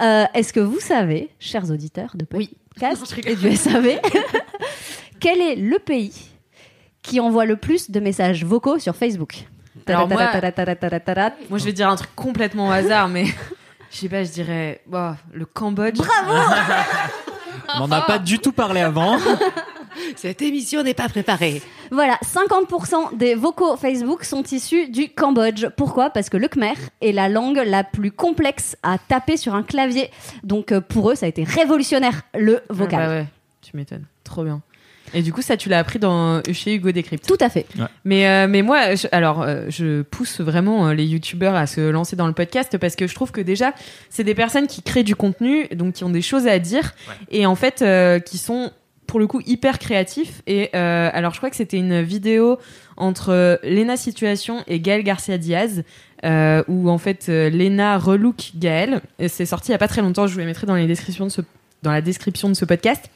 Euh, 0.00 0.24
est-ce 0.34 0.52
que 0.52 0.60
vous 0.60 0.80
savez, 0.80 1.30
chers 1.38 1.70
auditeurs 1.70 2.12
de 2.14 2.24
podcast 2.24 3.14
oui. 3.26 3.36
du 3.36 3.56
SAV, 3.56 4.00
quel 5.20 5.40
est 5.40 5.56
le 5.56 5.78
pays 5.78 6.30
qui 7.02 7.20
envoie 7.20 7.44
le 7.44 7.56
plus 7.56 7.90
de 7.90 8.00
messages 8.00 8.44
vocaux 8.44 8.78
sur 8.78 8.96
Facebook? 8.96 9.44
Moi, 9.86 10.20
moi, 11.48 11.58
je 11.58 11.64
vais 11.64 11.72
dire 11.72 11.88
un 11.88 11.96
truc 11.96 12.10
complètement 12.14 12.68
au 12.68 12.70
hasard, 12.70 13.08
mais 13.08 13.26
je 13.90 13.96
sais 13.96 14.08
pas, 14.08 14.24
je 14.24 14.30
dirais 14.30 14.80
bah, 14.86 15.16
le 15.32 15.44
Cambodge. 15.46 15.98
On 17.76 17.86
n'en 17.86 17.90
a 17.92 18.02
pas 18.02 18.18
du 18.18 18.38
tout 18.38 18.52
parlé 18.52 18.80
avant. 18.80 19.18
Cette 20.16 20.42
émission 20.42 20.82
n'est 20.82 20.94
pas 20.94 21.08
préparée. 21.08 21.62
Voilà, 21.90 22.16
50% 22.22 23.16
des 23.16 23.34
vocaux 23.34 23.76
Facebook 23.76 24.24
sont 24.24 24.42
issus 24.44 24.88
du 24.88 25.08
Cambodge. 25.08 25.66
Pourquoi? 25.76 26.10
Parce 26.10 26.30
que 26.30 26.36
le 26.36 26.48
khmer 26.48 26.74
est 27.00 27.12
la 27.12 27.28
langue 27.28 27.62
la 27.64 27.84
plus 27.84 28.12
complexe 28.12 28.76
à 28.82 28.98
taper 28.98 29.36
sur 29.36 29.54
un 29.54 29.62
clavier. 29.62 30.10
Donc 30.42 30.72
euh, 30.72 30.80
pour 30.80 31.10
eux, 31.10 31.14
ça 31.14 31.26
a 31.26 31.28
été 31.28 31.44
révolutionnaire, 31.44 32.22
le 32.34 32.62
vocal. 32.70 33.00
Ah 33.02 33.06
bah 33.06 33.12
ouais, 33.12 33.26
tu 33.60 33.76
m'étonnes. 33.76 34.06
Trop 34.24 34.44
bien. 34.44 34.62
Et 35.14 35.22
du 35.22 35.32
coup, 35.32 35.42
ça, 35.42 35.56
tu 35.56 35.68
l'as 35.68 35.78
appris 35.78 35.98
dans, 35.98 36.42
chez 36.52 36.74
Hugo 36.74 36.92
Décrypte. 36.92 37.26
Tout 37.26 37.36
à 37.40 37.48
fait. 37.48 37.66
Mais, 38.04 38.26
euh, 38.28 38.46
mais 38.48 38.62
moi, 38.62 38.94
je- 38.94 39.08
alors, 39.12 39.42
euh, 39.42 39.64
je 39.68 40.02
pousse 40.02 40.40
vraiment 40.40 40.88
euh, 40.88 40.94
les 40.94 41.04
youtubeurs 41.06 41.54
à 41.54 41.66
se 41.66 41.80
lancer 41.80 42.16
dans 42.16 42.26
le 42.26 42.32
podcast 42.32 42.78
parce 42.78 42.96
que 42.96 43.06
je 43.06 43.14
trouve 43.14 43.32
que 43.32 43.40
déjà, 43.40 43.72
c'est 44.08 44.24
des 44.24 44.34
personnes 44.34 44.66
qui 44.66 44.82
créent 44.82 45.02
du 45.04 45.16
contenu, 45.16 45.66
donc 45.74 45.94
qui 45.94 46.04
ont 46.04 46.10
des 46.10 46.22
choses 46.22 46.46
à 46.46 46.58
dire 46.58 46.94
et 47.30 47.46
en 47.46 47.54
fait, 47.56 47.82
euh, 47.82 48.18
qui 48.18 48.38
sont 48.38 48.70
pour 49.06 49.18
le 49.18 49.26
coup 49.26 49.40
hyper 49.44 49.78
créatifs. 49.80 50.42
Et 50.46 50.70
euh, 50.74 51.10
alors, 51.12 51.32
je 51.32 51.38
crois 51.38 51.50
que 51.50 51.56
c'était 51.56 51.76
une 51.78 52.00
vidéo 52.02 52.58
entre 52.96 53.58
Lena 53.64 53.96
Situation 53.96 54.62
et 54.68 54.78
Gaël 54.80 55.02
Garcia 55.02 55.38
Diaz. 55.38 55.82
Euh, 56.22 56.62
où 56.68 56.90
en 56.90 56.98
fait 56.98 57.30
euh, 57.30 57.48
Lena 57.48 57.96
relook 57.96 58.50
Gaël 58.54 59.00
c'est 59.28 59.46
sorti 59.46 59.70
il 59.70 59.72
y 59.72 59.74
a 59.74 59.78
pas 59.78 59.88
très 59.88 60.02
longtemps 60.02 60.26
je 60.26 60.34
vous 60.34 60.40
les 60.40 60.44
mettrai 60.44 60.66
dans 60.66 60.74
les 60.74 60.86
descriptions 60.86 61.24
de 61.24 61.30
ce 61.30 61.40
dans 61.82 61.92
la 61.92 62.02
description 62.02 62.50
de 62.50 62.54
ce 62.54 62.66
podcast 62.66 63.08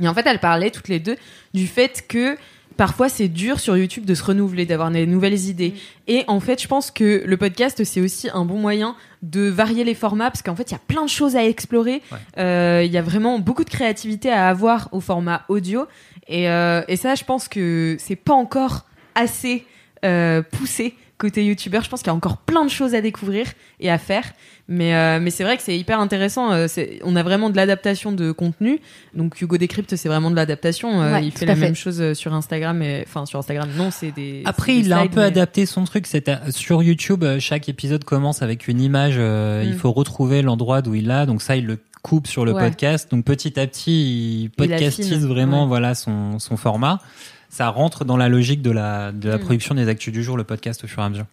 et 0.00 0.08
en 0.08 0.14
fait, 0.14 0.26
elles 0.26 0.40
parlaient 0.40 0.70
toutes 0.70 0.88
les 0.88 1.00
deux 1.00 1.16
du 1.54 1.66
fait 1.66 2.04
que 2.06 2.36
parfois 2.76 3.08
c'est 3.08 3.28
dur 3.28 3.58
sur 3.58 3.76
YouTube 3.76 4.04
de 4.04 4.14
se 4.14 4.22
renouveler, 4.22 4.66
d'avoir 4.66 4.90
des 4.90 5.06
nouvelles 5.06 5.46
idées. 5.46 5.74
Et 6.06 6.24
en 6.28 6.40
fait, 6.40 6.60
je 6.60 6.68
pense 6.68 6.90
que 6.90 7.22
le 7.24 7.36
podcast, 7.36 7.82
c'est 7.84 8.00
aussi 8.00 8.28
un 8.32 8.44
bon 8.44 8.58
moyen 8.58 8.96
de 9.22 9.48
varier 9.48 9.84
les 9.84 9.94
formats 9.94 10.30
parce 10.30 10.42
qu'en 10.42 10.54
fait, 10.54 10.70
il 10.70 10.72
y 10.72 10.76
a 10.76 10.82
plein 10.86 11.04
de 11.04 11.10
choses 11.10 11.36
à 11.36 11.44
explorer. 11.44 12.02
Euh, 12.38 12.82
Il 12.84 12.92
y 12.92 12.98
a 12.98 13.02
vraiment 13.02 13.38
beaucoup 13.38 13.64
de 13.64 13.70
créativité 13.70 14.30
à 14.30 14.48
avoir 14.48 14.88
au 14.92 15.00
format 15.00 15.44
audio. 15.48 15.86
Et, 16.28 16.50
euh, 16.50 16.82
et 16.88 16.96
ça, 16.96 17.14
je 17.14 17.24
pense 17.24 17.48
que 17.48 17.96
c'est 17.98 18.16
pas 18.16 18.34
encore 18.34 18.84
assez 19.14 19.64
euh, 20.04 20.42
poussé 20.42 20.94
côté 21.18 21.44
youtubeur. 21.44 21.82
Je 21.82 21.88
pense 21.88 22.00
qu'il 22.00 22.08
y 22.08 22.10
a 22.10 22.14
encore 22.14 22.36
plein 22.38 22.64
de 22.64 22.70
choses 22.70 22.94
à 22.94 23.00
découvrir 23.00 23.46
et 23.80 23.90
à 23.90 23.98
faire. 23.98 24.24
Mais, 24.68 24.94
euh, 24.94 25.20
mais 25.20 25.30
c'est 25.30 25.44
vrai 25.44 25.56
que 25.56 25.62
c'est 25.62 25.78
hyper 25.78 26.00
intéressant. 26.00 26.52
Euh, 26.52 26.66
c'est- 26.68 26.98
on 27.04 27.14
a 27.16 27.22
vraiment 27.22 27.50
de 27.50 27.56
l'adaptation 27.56 28.10
de 28.12 28.32
contenu. 28.32 28.80
Donc 29.14 29.40
Hugo 29.40 29.56
Décrypte, 29.56 29.94
c'est 29.96 30.08
vraiment 30.08 30.30
de 30.30 30.36
l'adaptation. 30.36 31.00
Euh, 31.00 31.12
Ouais, 31.12 31.24
il 31.24 31.30
fait 31.32 31.46
la 31.46 31.54
fait. 31.54 31.60
même 31.62 31.76
chose 31.76 32.00
euh, 32.00 32.14
sur 32.14 32.34
Instagram. 32.34 32.82
Et, 32.82 33.04
enfin, 33.06 33.26
sur 33.26 33.38
Instagram, 33.38 33.68
non, 33.76 33.90
c'est 33.90 34.10
des. 34.10 34.42
Après, 34.44 34.72
c'est 34.74 34.80
des 34.80 34.86
il 34.88 34.92
a 34.92 34.98
un 34.98 35.06
peu 35.06 35.20
mais- 35.20 35.26
adapté 35.26 35.66
son 35.66 35.84
truc. 35.84 36.06
C'est 36.06 36.28
à- 36.28 36.50
sur 36.50 36.82
YouTube, 36.82 37.22
euh, 37.24 37.38
chaque 37.40 37.68
épisode 37.68 38.04
commence 38.04 38.42
avec 38.42 38.66
une 38.68 38.80
image. 38.80 39.14
euh, 39.18 39.62
Mm. 39.64 39.68
Il 39.68 39.74
faut 39.74 39.92
retrouver 39.92 40.42
l'endroit 40.42 40.82
d'où 40.82 40.94
il 40.94 41.06
l'a. 41.06 41.26
Donc 41.26 41.40
ça, 41.42 41.56
il 41.56 41.64
le 41.66 41.78
coupe 42.02 42.26
sur 42.26 42.44
le 42.44 42.52
Ouais. 42.52 42.62
podcast. 42.62 43.10
Donc 43.10 43.24
petit 43.24 43.58
à 43.58 43.66
petit, 43.66 43.90
il 43.92 44.42
Il 44.44 44.50
podcastise 44.50 45.24
vraiment 45.26 45.62
ouais. 45.62 45.68
voilà 45.68 45.94
son, 45.94 46.38
son 46.38 46.56
format. 46.56 47.00
Ça 47.48 47.68
rentre 47.68 48.04
dans 48.04 48.16
la 48.16 48.28
logique 48.28 48.62
de 48.62 48.70
la, 48.70 49.12
de 49.12 49.28
la 49.28 49.36
Mm. 49.38 49.40
production 49.40 49.74
des 49.74 49.88
actus 49.88 50.12
du 50.12 50.22
jour, 50.22 50.36
le 50.36 50.44
podcast 50.44 50.84
au 50.84 50.86
fur 50.86 51.02
et 51.02 51.06
à 51.06 51.08
mesure. 51.08 51.26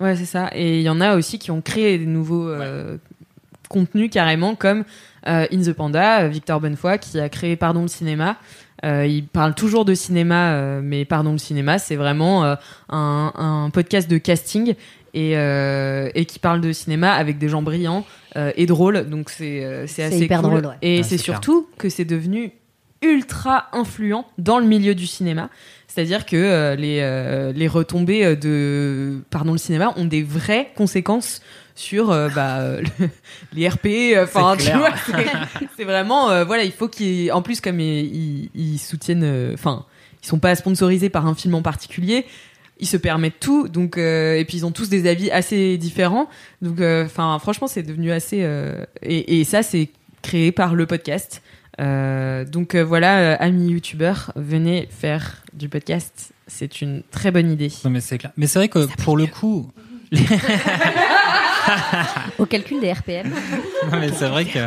Ouais, 0.00 0.16
c'est 0.16 0.24
ça. 0.24 0.50
Et 0.54 0.78
il 0.78 0.82
y 0.82 0.88
en 0.88 1.00
a 1.00 1.16
aussi 1.16 1.38
qui 1.38 1.50
ont 1.50 1.60
créé 1.60 1.98
des 1.98 2.06
nouveaux 2.06 2.48
euh, 2.48 2.96
contenus 3.68 4.10
carrément, 4.10 4.54
comme 4.54 4.84
euh, 5.26 5.46
In 5.52 5.60
the 5.62 5.72
Panda, 5.72 6.20
euh, 6.22 6.28
Victor 6.28 6.60
Bonnefoy, 6.60 6.98
qui 6.98 7.18
a 7.20 7.28
créé 7.28 7.56
Pardon 7.56 7.82
le 7.82 7.88
cinéma. 7.88 8.36
Euh, 8.84 9.06
il 9.06 9.26
parle 9.26 9.54
toujours 9.54 9.84
de 9.84 9.94
cinéma, 9.94 10.52
euh, 10.52 10.80
mais 10.82 11.04
Pardon 11.04 11.32
le 11.32 11.38
cinéma, 11.38 11.78
c'est 11.78 11.96
vraiment 11.96 12.44
euh, 12.44 12.54
un, 12.88 13.32
un 13.34 13.70
podcast 13.70 14.08
de 14.08 14.18
casting 14.18 14.74
et, 15.14 15.36
euh, 15.36 16.08
et 16.14 16.26
qui 16.26 16.38
parle 16.38 16.60
de 16.60 16.72
cinéma 16.72 17.12
avec 17.12 17.38
des 17.38 17.48
gens 17.48 17.62
brillants 17.62 18.06
euh, 18.36 18.52
et 18.56 18.66
drôles. 18.66 19.08
Donc 19.10 19.30
c'est 19.30 19.64
euh, 19.64 19.82
assez 19.84 20.16
hyper 20.20 20.42
cool. 20.42 20.50
drôle, 20.50 20.66
ouais. 20.66 20.74
Et 20.82 20.96
Ouais, 20.98 21.02
c'est 21.02 21.16
clair. 21.16 21.24
surtout 21.36 21.66
que 21.76 21.88
c'est 21.88 22.04
devenu 22.04 22.52
ultra 23.02 23.68
influent 23.72 24.26
dans 24.38 24.58
le 24.58 24.66
milieu 24.66 24.94
du 24.94 25.06
cinéma. 25.06 25.50
C'est-à-dire 25.86 26.26
que 26.26 26.36
euh, 26.36 26.76
les, 26.76 26.98
euh, 27.00 27.52
les 27.52 27.66
retombées 27.68 28.24
euh, 28.24 28.36
de 28.36 29.20
Pardon 29.30 29.52
le 29.52 29.58
cinéma 29.58 29.92
ont 29.96 30.04
des 30.04 30.22
vraies 30.22 30.70
conséquences 30.76 31.40
sur 31.74 32.10
euh, 32.10 32.28
bah, 32.34 32.80
le- 32.80 33.08
les 33.54 33.68
RP. 33.68 33.86
Enfin, 34.22 34.54
C'est 34.58 34.70
tu 34.72 34.76
vois, 34.78 34.90
c'est- 35.76 35.84
vraiment 35.84 36.44
voilà, 36.44 36.64
il 36.64 36.72
faut 36.72 36.88
qu'ils, 36.88 37.32
en 37.32 37.42
plus 37.42 37.60
comme 37.60 37.80
ils, 37.80 38.04
ils- 38.14 38.50
ils 38.54 38.78
soutiennent, 38.78 39.50
enfin, 39.54 39.86
ils 40.22 40.26
sont 40.26 40.38
pas 40.38 40.54
sponsorisés 40.56 41.08
par 41.08 41.26
un 41.26 41.34
film 41.34 41.54
en 41.54 41.62
particulier. 41.62 42.26
Ils 42.80 42.86
se 42.86 42.96
permettent 42.96 43.40
tout, 43.40 43.66
donc 43.68 43.96
et 43.98 44.44
puis 44.46 44.58
ils 44.58 44.66
ont 44.66 44.70
tous 44.70 44.88
des 44.88 45.08
avis 45.08 45.30
assez 45.32 45.76
différents. 45.78 46.28
Donc, 46.62 46.80
enfin, 46.80 47.36
franchement, 47.40 47.66
c'est 47.66 47.82
devenu 47.82 48.12
assez 48.12 48.46
et, 49.02 49.40
et 49.40 49.44
ça, 49.44 49.64
c'est 49.64 49.88
créé 50.22 50.52
par 50.52 50.76
le 50.76 50.86
podcast. 50.86 51.42
Euh, 51.80 52.44
donc 52.44 52.74
euh, 52.74 52.84
voilà, 52.84 53.18
euh, 53.18 53.36
amis 53.40 53.70
youtubeurs, 53.70 54.32
venez 54.36 54.88
faire 54.90 55.42
du 55.52 55.68
podcast. 55.68 56.32
C'est 56.46 56.80
une 56.80 57.02
très 57.10 57.30
bonne 57.30 57.50
idée. 57.50 57.70
Non, 57.84 57.90
mais 57.90 58.00
c'est 58.00 58.18
clair. 58.18 58.32
Mais 58.36 58.46
c'est 58.46 58.58
vrai 58.58 58.68
que 58.68 58.86
pour 59.02 59.16
le 59.16 59.26
coup, 59.26 59.70
Au 62.38 62.46
calcul 62.46 62.80
des 62.80 62.92
RPM. 62.92 63.30
Non, 63.92 63.98
mais 64.00 64.10
c'est 64.12 64.28
vrai 64.28 64.44
que. 64.44 64.58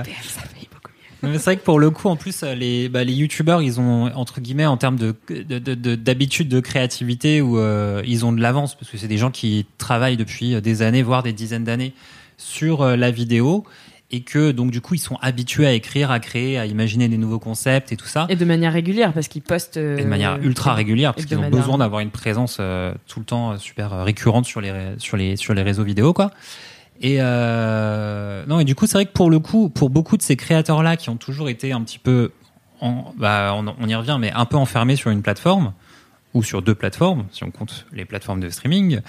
Non, 1.24 1.30
mais 1.30 1.38
c'est 1.38 1.46
vrai 1.46 1.58
que 1.58 1.64
pour 1.64 1.80
le 1.80 1.92
coup, 1.92 2.10
en 2.10 2.16
plus, 2.16 2.42
euh, 2.44 2.56
les, 2.56 2.90
bah, 2.90 3.04
les 3.04 3.14
youtubeurs, 3.14 3.62
ils 3.62 3.80
ont, 3.80 4.06
entre 4.16 4.42
guillemets, 4.42 4.66
en 4.66 4.78
termes 4.78 4.96
de, 4.96 5.16
de, 5.30 5.60
de- 5.60 5.76
de- 5.76 5.96
d'habitude 5.96 6.50
de 6.50 6.60
créativité, 6.60 7.42
où 7.42 7.60
euh, 7.60 8.02
ils 8.08 8.26
ont 8.26 8.32
de 8.34 8.42
l'avance, 8.42 8.74
parce 8.76 8.90
que 8.90 8.98
c'est 8.98 9.08
des 9.08 9.20
gens 9.20 9.30
qui 9.30 9.68
travaillent 9.78 10.18
depuis 10.18 10.60
des 10.62 10.82
années, 10.82 11.04
voire 11.04 11.22
des 11.22 11.34
dizaines 11.34 11.64
d'années, 11.64 11.94
sur 12.38 12.82
euh, 12.82 12.96
la 12.96 13.12
vidéo, 13.12 13.66
et 14.12 14.22
que 14.22 14.52
donc 14.52 14.72
du 14.72 14.82
coup, 14.82 14.94
ils 14.96 15.00
sont 15.00 15.18
habitués 15.22 15.66
à 15.66 15.74
écrire, 15.74 16.12
à 16.12 16.20
créer, 16.20 16.58
à 16.60 16.66
imaginer 16.66 17.08
des 17.08 17.18
nouveaux 17.18 17.40
concepts 17.40 17.92
et 17.92 17.98
tout 17.98 18.08
ça. 18.08 18.26
Et 18.30 18.36
de 18.36 18.46
manière 18.46 18.74
régulière, 18.74 19.14
parce 19.14 19.28
qu'ils 19.28 19.42
postent. 19.42 19.78
euh, 19.78 19.98
Et 19.98 20.04
de 20.04 20.08
manière 20.10 20.38
ultra 20.42 20.74
régulière, 20.74 21.14
parce 21.14 21.26
qu'ils 21.26 21.38
ont 21.38 21.50
besoin 21.50 21.78
d'avoir 21.78 22.02
une 22.02 22.12
présence 22.12 22.58
euh, 22.60 22.94
tout 23.08 23.20
le 23.20 23.26
temps 23.26 23.52
euh, 23.52 23.58
super 23.58 23.94
euh, 23.94 24.04
récurrente 24.04 24.46
sur 24.46 24.62
les, 24.62 24.74
sur 24.98 25.18
les, 25.18 25.36
sur 25.36 25.54
les 25.54 25.62
réseaux 25.62 25.84
vidéo, 25.84 26.14
quoi. 26.14 26.32
Et 27.04 27.18
euh, 27.20 28.44
non, 28.48 28.60
et 28.60 28.64
du 28.66 28.76
coup, 28.76 28.86
c'est 28.86 28.94
vrai 28.94 29.06
que 29.06 29.12
pour 29.12 29.30
le 29.30 29.40
coup, 29.40 29.70
pour 29.70 29.90
beaucoup 29.90 30.18
de 30.18 30.22
ces 30.22 30.36
créateurs-là 30.36 30.98
qui 30.98 31.10
ont 31.10 31.18
toujours 31.18 31.50
été 31.50 31.72
un 31.72 31.82
petit 31.82 31.98
peu, 32.00 32.32
en, 32.80 33.14
bah, 33.18 33.54
on, 33.56 33.74
on 33.80 33.88
y 33.88 33.96
revient, 33.96 34.18
mais 34.20 34.32
un 34.34 34.46
peu 34.46 34.58
enfermés 34.58 34.96
sur 34.96 35.10
une 35.10 35.22
plateforme 35.22 35.74
ou 36.34 36.44
sur 36.44 36.62
deux 36.62 36.76
plateformes, 36.76 37.26
si 37.32 37.44
on 37.44 37.52
compte 37.52 37.86
les 37.92 38.06
plateformes 38.06 38.40
de 38.40 38.50
streaming, 38.50 39.02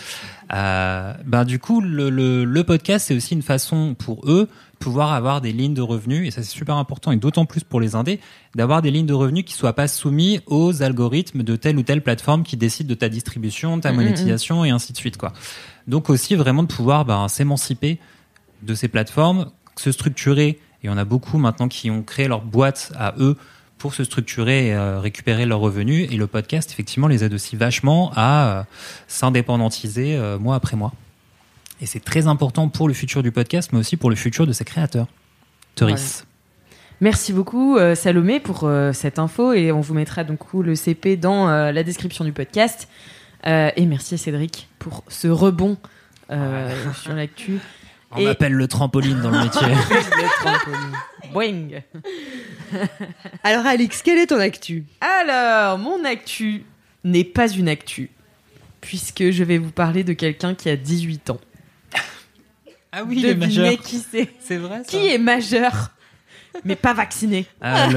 euh, 0.52 1.14
ben 1.24 1.44
du 1.44 1.58
coup, 1.58 1.80
le, 1.80 2.10
le, 2.10 2.44
le 2.44 2.64
podcast, 2.64 3.06
c'est 3.08 3.14
aussi 3.16 3.34
une 3.34 3.42
façon 3.42 3.94
pour 3.96 4.28
eux 4.28 4.48
de 4.48 4.84
pouvoir 4.84 5.12
avoir 5.12 5.40
des 5.40 5.52
lignes 5.52 5.74
de 5.74 5.82
revenus, 5.82 6.26
et 6.26 6.30
ça 6.32 6.42
c'est 6.42 6.50
super 6.50 6.74
important, 6.76 7.12
et 7.12 7.16
d'autant 7.16 7.44
plus 7.46 7.62
pour 7.62 7.80
les 7.80 7.94
indés, 7.94 8.18
d'avoir 8.56 8.82
des 8.82 8.90
lignes 8.90 9.06
de 9.06 9.14
revenus 9.14 9.44
qui 9.44 9.54
soient 9.54 9.74
pas 9.74 9.86
soumis 9.86 10.40
aux 10.46 10.82
algorithmes 10.82 11.44
de 11.44 11.54
telle 11.54 11.78
ou 11.78 11.82
telle 11.82 12.02
plateforme 12.02 12.42
qui 12.42 12.56
décide 12.56 12.88
de 12.88 12.94
ta 12.94 13.08
distribution, 13.08 13.76
de 13.76 13.82
ta 13.82 13.90
Mhm, 13.92 13.96
monétisation 13.98 14.64
et 14.64 14.70
ainsi 14.70 14.92
de 14.92 14.96
suite, 14.98 15.16
quoi. 15.16 15.32
Donc 15.86 16.10
aussi 16.10 16.34
vraiment 16.34 16.64
de 16.64 16.68
pouvoir 16.68 17.04
ben, 17.04 17.28
s'émanciper 17.28 18.00
de 18.62 18.74
ces 18.74 18.88
plateformes, 18.88 19.50
se 19.76 19.92
structurer, 19.92 20.58
et 20.82 20.88
on 20.88 20.96
a 20.96 21.04
beaucoup 21.04 21.38
maintenant 21.38 21.68
qui 21.68 21.88
ont 21.90 22.02
créé 22.02 22.26
leur 22.26 22.42
boîte 22.42 22.92
à 22.98 23.14
eux 23.20 23.36
pour 23.82 23.94
se 23.94 24.04
structurer 24.04 24.68
et 24.68 24.74
euh, 24.74 25.00
récupérer 25.00 25.44
leurs 25.44 25.58
revenus. 25.58 26.08
Et 26.12 26.16
le 26.16 26.28
podcast, 26.28 26.70
effectivement, 26.70 27.08
les 27.08 27.24
aide 27.24 27.34
aussi 27.34 27.56
vachement 27.56 28.12
à 28.14 28.46
euh, 28.46 28.62
s'indépendantiser 29.08 30.16
euh, 30.16 30.38
mois 30.38 30.54
après 30.54 30.76
mois. 30.76 30.92
Et 31.80 31.86
c'est 31.86 31.98
très 31.98 32.28
important 32.28 32.68
pour 32.68 32.86
le 32.86 32.94
futur 32.94 33.24
du 33.24 33.32
podcast, 33.32 33.70
mais 33.72 33.80
aussi 33.80 33.96
pour 33.96 34.08
le 34.08 34.14
futur 34.14 34.46
de 34.46 34.52
ses 34.52 34.64
créateurs. 34.64 35.08
Teris. 35.74 36.22
Merci 37.00 37.32
beaucoup 37.32 37.76
euh, 37.76 37.96
Salomé 37.96 38.38
pour 38.38 38.62
euh, 38.62 38.92
cette 38.92 39.18
info 39.18 39.52
et 39.52 39.72
on 39.72 39.80
vous 39.80 39.92
mettra 39.92 40.22
donc 40.22 40.38
le 40.54 40.76
CP 40.76 41.16
dans 41.16 41.48
euh, 41.48 41.72
la 41.72 41.82
description 41.82 42.24
du 42.24 42.30
podcast. 42.30 42.88
Et 43.44 43.86
merci 43.86 44.14
à 44.14 44.18
Cédric 44.18 44.68
pour 44.78 45.02
ce 45.08 45.26
rebond 45.26 45.76
sur 46.28 47.12
l'actu. 47.12 47.58
On 48.14 48.18
Et- 48.18 48.24
m'appelle 48.24 48.52
le 48.52 48.68
trampoline 48.68 49.20
dans 49.20 49.30
le 49.30 49.42
métier. 49.44 49.66
Le 49.68 50.42
trampoline. 50.42 50.92
Boing. 51.32 51.68
Alors 53.44 53.64
Alix, 53.66 54.02
quelle 54.02 54.18
est 54.18 54.26
ton 54.26 54.38
actu? 54.38 54.84
Alors, 55.00 55.78
mon 55.78 56.04
actu 56.04 56.64
n'est 57.04 57.24
pas 57.24 57.48
une 57.50 57.68
actu, 57.68 58.10
puisque 58.82 59.30
je 59.30 59.44
vais 59.44 59.56
vous 59.58 59.70
parler 59.70 60.04
de 60.04 60.12
quelqu'un 60.12 60.54
qui 60.54 60.68
a 60.68 60.76
18 60.76 61.30
ans. 61.30 61.40
ah 62.92 63.02
oui, 63.04 63.16
il 63.20 63.26
est 63.26 63.34
majeur. 63.34 63.72
qui 63.82 63.98
c'est 63.98 64.28
C'est 64.40 64.56
vrai 64.58 64.78
ça 64.84 64.90
Qui 64.90 65.08
est 65.08 65.18
majeur, 65.18 65.90
mais 66.64 66.76
pas 66.76 66.92
vacciné 66.92 67.46
Ah, 67.62 67.88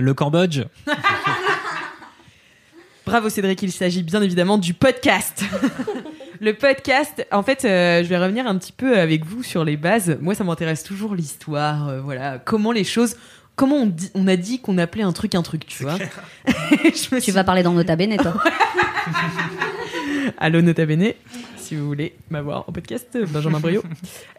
le 0.04 0.14
Cambodge. 0.14 0.62
Bravo 3.06 3.28
Cédric, 3.28 3.60
il 3.62 3.72
s'agit 3.72 4.02
bien 4.02 4.22
évidemment 4.22 4.58
du 4.58 4.74
podcast. 4.74 5.44
Le 6.42 6.54
podcast, 6.54 7.24
en 7.30 7.42
fait, 7.44 7.64
euh, 7.64 8.02
je 8.02 8.08
vais 8.08 8.18
revenir 8.18 8.46
un 8.48 8.58
petit 8.58 8.72
peu 8.72 8.98
avec 8.98 9.24
vous 9.24 9.42
sur 9.44 9.64
les 9.64 9.76
bases. 9.76 10.18
Moi, 10.20 10.34
ça 10.34 10.42
m'intéresse 10.44 10.82
toujours 10.82 11.14
l'histoire, 11.14 11.88
euh, 11.88 12.00
voilà, 12.00 12.38
comment 12.44 12.72
les 12.72 12.82
choses, 12.84 13.16
comment 13.54 13.76
on, 13.76 13.86
dit- 13.86 14.10
on 14.14 14.26
a 14.26 14.34
dit 14.36 14.58
qu'on 14.60 14.76
appelait 14.76 15.04
un 15.04 15.12
truc 15.12 15.34
un 15.36 15.42
truc, 15.42 15.64
tu 15.66 15.84
vois. 15.84 15.96
Je 16.46 17.14
me 17.14 17.16
Tu 17.16 17.20
suis- 17.20 17.32
vas 17.32 17.44
parler 17.44 17.62
dans 17.62 17.72
Nota 17.72 17.94
Bene, 17.96 18.16
toi. 18.16 18.34
Allô 20.38 20.60
Nota 20.62 20.84
Bene, 20.84 21.12
si 21.56 21.76
vous 21.76 21.86
voulez 21.86 22.14
m'avoir 22.30 22.68
en 22.68 22.72
podcast, 22.72 23.16
Benjamin 23.30 23.60
Brio. 23.60 23.82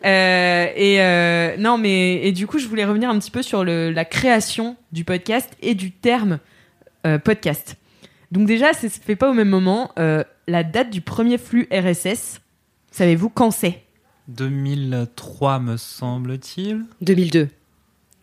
Euh, 0.06 0.66
et 0.76 1.02
euh, 1.02 1.56
non, 1.58 1.78
mais 1.78 2.28
et 2.28 2.34
du 2.34 2.46
coup, 2.46 2.60
je 2.60 2.68
voulais 2.68 2.84
revenir 2.84 3.10
un 3.10 3.18
petit 3.18 3.32
peu 3.32 3.42
sur 3.42 3.64
le, 3.64 3.90
la 3.90 4.04
création 4.04 4.76
du 4.92 5.06
podcast 5.06 5.50
et 5.62 5.76
du 5.76 5.92
terme 5.92 6.40
euh, 7.08 7.18
podcast. 7.20 7.78
Donc 8.34 8.48
déjà, 8.48 8.74
ça 8.74 8.90
se 8.90 9.00
fait 9.00 9.16
pas 9.16 9.30
au 9.30 9.34
même 9.34 9.50
moment. 9.50 9.92
Euh, 10.00 10.24
la 10.48 10.64
date 10.64 10.90
du 10.90 11.02
premier 11.02 11.38
flux 11.38 11.68
RSS, 11.72 12.42
savez-vous 12.90 13.30
quand 13.30 13.52
c'est? 13.52 13.84
2003, 14.28 15.60
me 15.60 15.78
semble-t-il. 15.78 16.84
2002. 17.02 17.48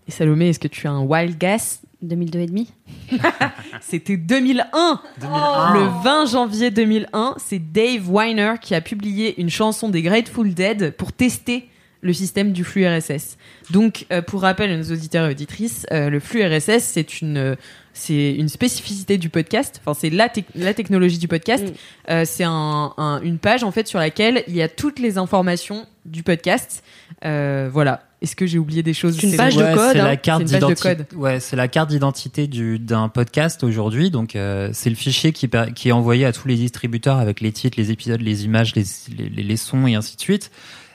Et 0.09 0.11
Salomé, 0.11 0.49
est-ce 0.49 0.59
que 0.59 0.67
tu 0.67 0.89
as 0.89 0.91
un 0.91 1.05
wild 1.05 1.39
guess? 1.39 1.83
2002 2.03 2.39
et 2.41 2.47
demi. 2.47 2.73
C'était 3.81 4.17
2001 4.17 5.01
Le 5.21 6.03
20 6.03 6.27
janvier 6.27 6.73
2001, 6.73 7.37
c'est 7.37 7.61
Dave 7.61 8.11
Weiner 8.11 8.55
qui 8.61 8.75
a 8.75 8.81
publié 8.81 9.41
une 9.41 9.51
chanson 9.51 9.91
des 9.91 10.03
Grateful 10.03 10.53
Dead 10.53 10.93
pour 10.97 11.13
tester 11.13 11.69
le 12.01 12.13
système 12.13 12.53
du 12.53 12.65
flux 12.65 12.87
RSS. 12.87 13.37
Donc, 13.71 14.07
euh, 14.11 14.23
pour 14.23 14.43
rappel 14.43 14.71
à 14.71 14.77
nos 14.77 14.91
auditeurs 14.91 15.27
et 15.29 15.33
auditrices, 15.33 15.87
euh, 15.93 16.09
le 16.09 16.19
flux 16.19 16.43
RSS, 16.43 16.83
c'est 16.83 17.21
une, 17.21 17.37
euh, 17.37 17.55
c'est 18.01 18.33
une 18.35 18.49
spécificité 18.49 19.19
du 19.19 19.29
podcast. 19.29 19.81
Enfin, 19.85 19.99
c'est 19.99 20.11
la, 20.11 20.29
la 20.55 20.75
technologie 20.75 21.19
du 21.19 21.29
podcast. 21.29 21.65
Mm. 21.65 21.73
Euh, 22.11 22.25
c'est 22.27 22.45
un- 22.45 22.93
un- 22.97 23.21
une 23.23 23.39
page, 23.39 23.63
en 23.65 23.71
fait, 23.71 23.87
sur 23.87 23.99
laquelle 23.99 24.43
il 24.49 24.57
y 24.57 24.63
a 24.63 24.69
toutes 24.69 24.99
les 24.99 25.19
informations 25.19 25.87
du 26.07 26.23
podcast. 26.23 26.83
Euh, 27.25 27.69
voilà. 27.73 28.03
Est-ce 28.23 28.37
que 28.37 28.47
j'ai 28.47 28.59
oublié 28.59 28.83
des 28.83 28.93
choses? 28.93 29.17
C'est 29.17 29.23
une 29.25 29.31
C'est 29.31 29.37
page 29.39 29.57
de 29.57 29.63
code, 29.75 29.93
C'est 29.93 30.01
hein. 30.01 30.05
la 30.05 30.17
carte 30.17 30.43
page 30.43 30.51
de 30.51 30.55
d'identité. 30.67 31.17
Ouais, 31.17 31.41
c'est 31.41 31.57
la 31.57 31.69
carte 31.69 31.89
d'identité 31.89 32.47
du 32.47 32.79
d'un 32.79 33.09
podcast 33.09 33.65
aujourd'hui. 33.65 34.11
Donc 34.11 34.37
euh, 34.37 34.69
c'est 34.75 34.91
le 34.91 34.97
fichier 34.97 35.33
qui 35.33 35.49
est 35.89 35.93
envoyé 35.93 36.27
à 36.27 36.33
tous 36.33 36.47
les 36.47 36.57
distributeurs 36.57 37.17
avec 37.19 37.41
les 37.41 37.51
titres, 37.53 37.79
les 37.79 37.91
épisodes, 37.91 38.21
les 38.21 38.45
images, 38.45 38.75
les 38.75 38.85
les, 39.17 39.29
les- 39.31 39.43
les 39.43 39.57
sons 39.57 39.87
et 39.87 39.95
ainsi 39.95 40.17
de 40.17 40.21
suite. 40.21 40.51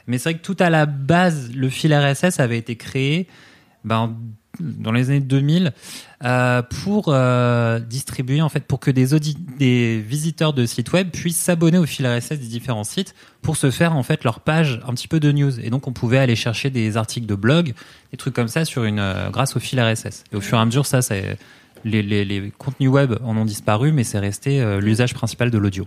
Mais 0.05 0.19
c'est 0.19 0.29
vrai 0.31 0.39
que 0.39 0.45
tout 0.45 0.57
à 0.59 0.69
la 0.69 0.85
base, 0.85 1.49
le 1.55 1.67
fil 1.69 1.95
RSS 1.95 2.39
avait 2.39 2.59
été 2.59 2.75
créé 2.75 3.25
ben, 3.83 4.15
dans 4.59 4.91
les 4.91 5.09
années 5.09 5.19
2000 5.19 5.73
euh, 6.23 6.61
pour 6.61 7.05
euh, 7.09 7.79
distribuer 7.79 8.41
en 8.41 8.49
fait 8.49 8.61
pour 8.61 8.79
que 8.79 8.91
des 8.91 9.99
visiteurs 9.99 10.53
de 10.53 10.65
sites 10.65 10.91
web 10.93 11.09
puissent 11.11 11.37
s'abonner 11.37 11.77
au 11.77 11.85
fil 11.85 12.07
RSS 12.07 12.39
des 12.39 12.47
différents 12.47 12.83
sites 12.83 13.15
pour 13.41 13.57
se 13.57 13.71
faire 13.71 13.95
en 13.95 14.03
fait 14.03 14.23
leur 14.23 14.39
page 14.39 14.81
un 14.87 14.93
petit 14.93 15.07
peu 15.07 15.19
de 15.19 15.31
news. 15.31 15.59
Et 15.59 15.69
donc 15.69 15.87
on 15.87 15.93
pouvait 15.93 16.17
aller 16.17 16.35
chercher 16.35 16.69
des 16.69 16.97
articles 16.97 17.27
de 17.27 17.35
blog 17.35 17.73
des 18.11 18.17
trucs 18.17 18.33
comme 18.33 18.47
ça 18.47 18.65
sur 18.65 18.83
une 18.83 18.99
euh, 18.99 19.29
grâce 19.29 19.55
au 19.55 19.59
fil 19.59 19.79
RSS 19.79 20.23
et 20.31 20.35
au 20.35 20.41
fur 20.41 20.57
et 20.57 20.61
à 20.61 20.65
mesure 20.65 20.85
ça 20.85 21.01
c'est 21.01 21.37
les, 21.85 22.01
les, 22.03 22.25
les 22.25 22.51
contenus 22.57 22.89
web 22.89 23.13
en 23.23 23.37
ont 23.37 23.45
disparu 23.45 23.93
mais 23.93 24.03
c'est 24.03 24.19
resté 24.19 24.59
euh, 24.61 24.81
l'usage 24.81 25.13
principal 25.13 25.49
de 25.51 25.57
l'audio 25.57 25.85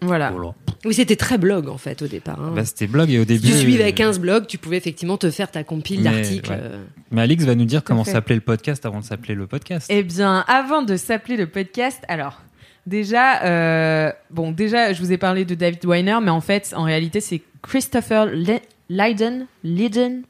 Voilà. 0.00 0.30
Voilà. 0.32 0.54
Oui, 0.84 0.92
c'était 0.94 1.14
très 1.16 1.38
blog 1.38 1.68
en 1.68 1.78
fait 1.78 2.02
au 2.02 2.06
départ. 2.08 2.40
hein. 2.40 2.52
Bah, 2.56 2.64
c'était 2.64 2.86
blog 2.88 3.10
et 3.10 3.18
au 3.20 3.24
début 3.24 3.46
si 3.46 3.52
tu 3.52 3.58
suivais 3.58 3.90
euh, 3.90 3.94
15 3.94 4.18
blogs, 4.18 4.46
tu 4.46 4.58
pouvais 4.58 4.76
effectivement 4.78 5.16
te 5.18 5.30
faire 5.30 5.50
ta 5.50 5.62
compile 5.62 6.00
Mais, 6.02 6.10
d'articles. 6.10 6.50
ouais. 6.50 6.58
euh. 6.60 6.82
mais 7.12 7.22
Alix 7.22 7.44
va 7.44 7.54
nous 7.54 7.64
dire 7.66 7.84
comment 7.84 8.04
s'appelait 8.04 8.34
le 8.34 8.40
podcast 8.40 8.84
avant 8.84 8.98
de 9.00 9.04
s'appeler 9.04 9.34
le 9.36 9.46
podcast 9.46 9.86
Eh 9.90 10.02
bien, 10.02 10.44
avant 10.48 10.82
de 10.82 10.96
s'appeler 10.96 11.36
le 11.36 11.46
podcast, 11.46 12.02
alors 12.08 12.40
déjà, 12.86 13.42
euh, 13.44 14.10
bon, 14.30 14.50
déjà, 14.52 14.92
je 14.92 15.00
vous 15.00 15.12
ai 15.12 15.18
parlé 15.18 15.44
de 15.44 15.54
David 15.54 15.84
Weiner, 15.86 16.18
mais 16.22 16.30
en 16.30 16.40
fait, 16.40 16.72
en 16.76 16.82
réalité, 16.84 17.20
c'est 17.20 17.40
Christopher 17.62 18.26
Le- 18.26 18.60
Lydon, 18.90 19.46
Lydon, 19.62 20.22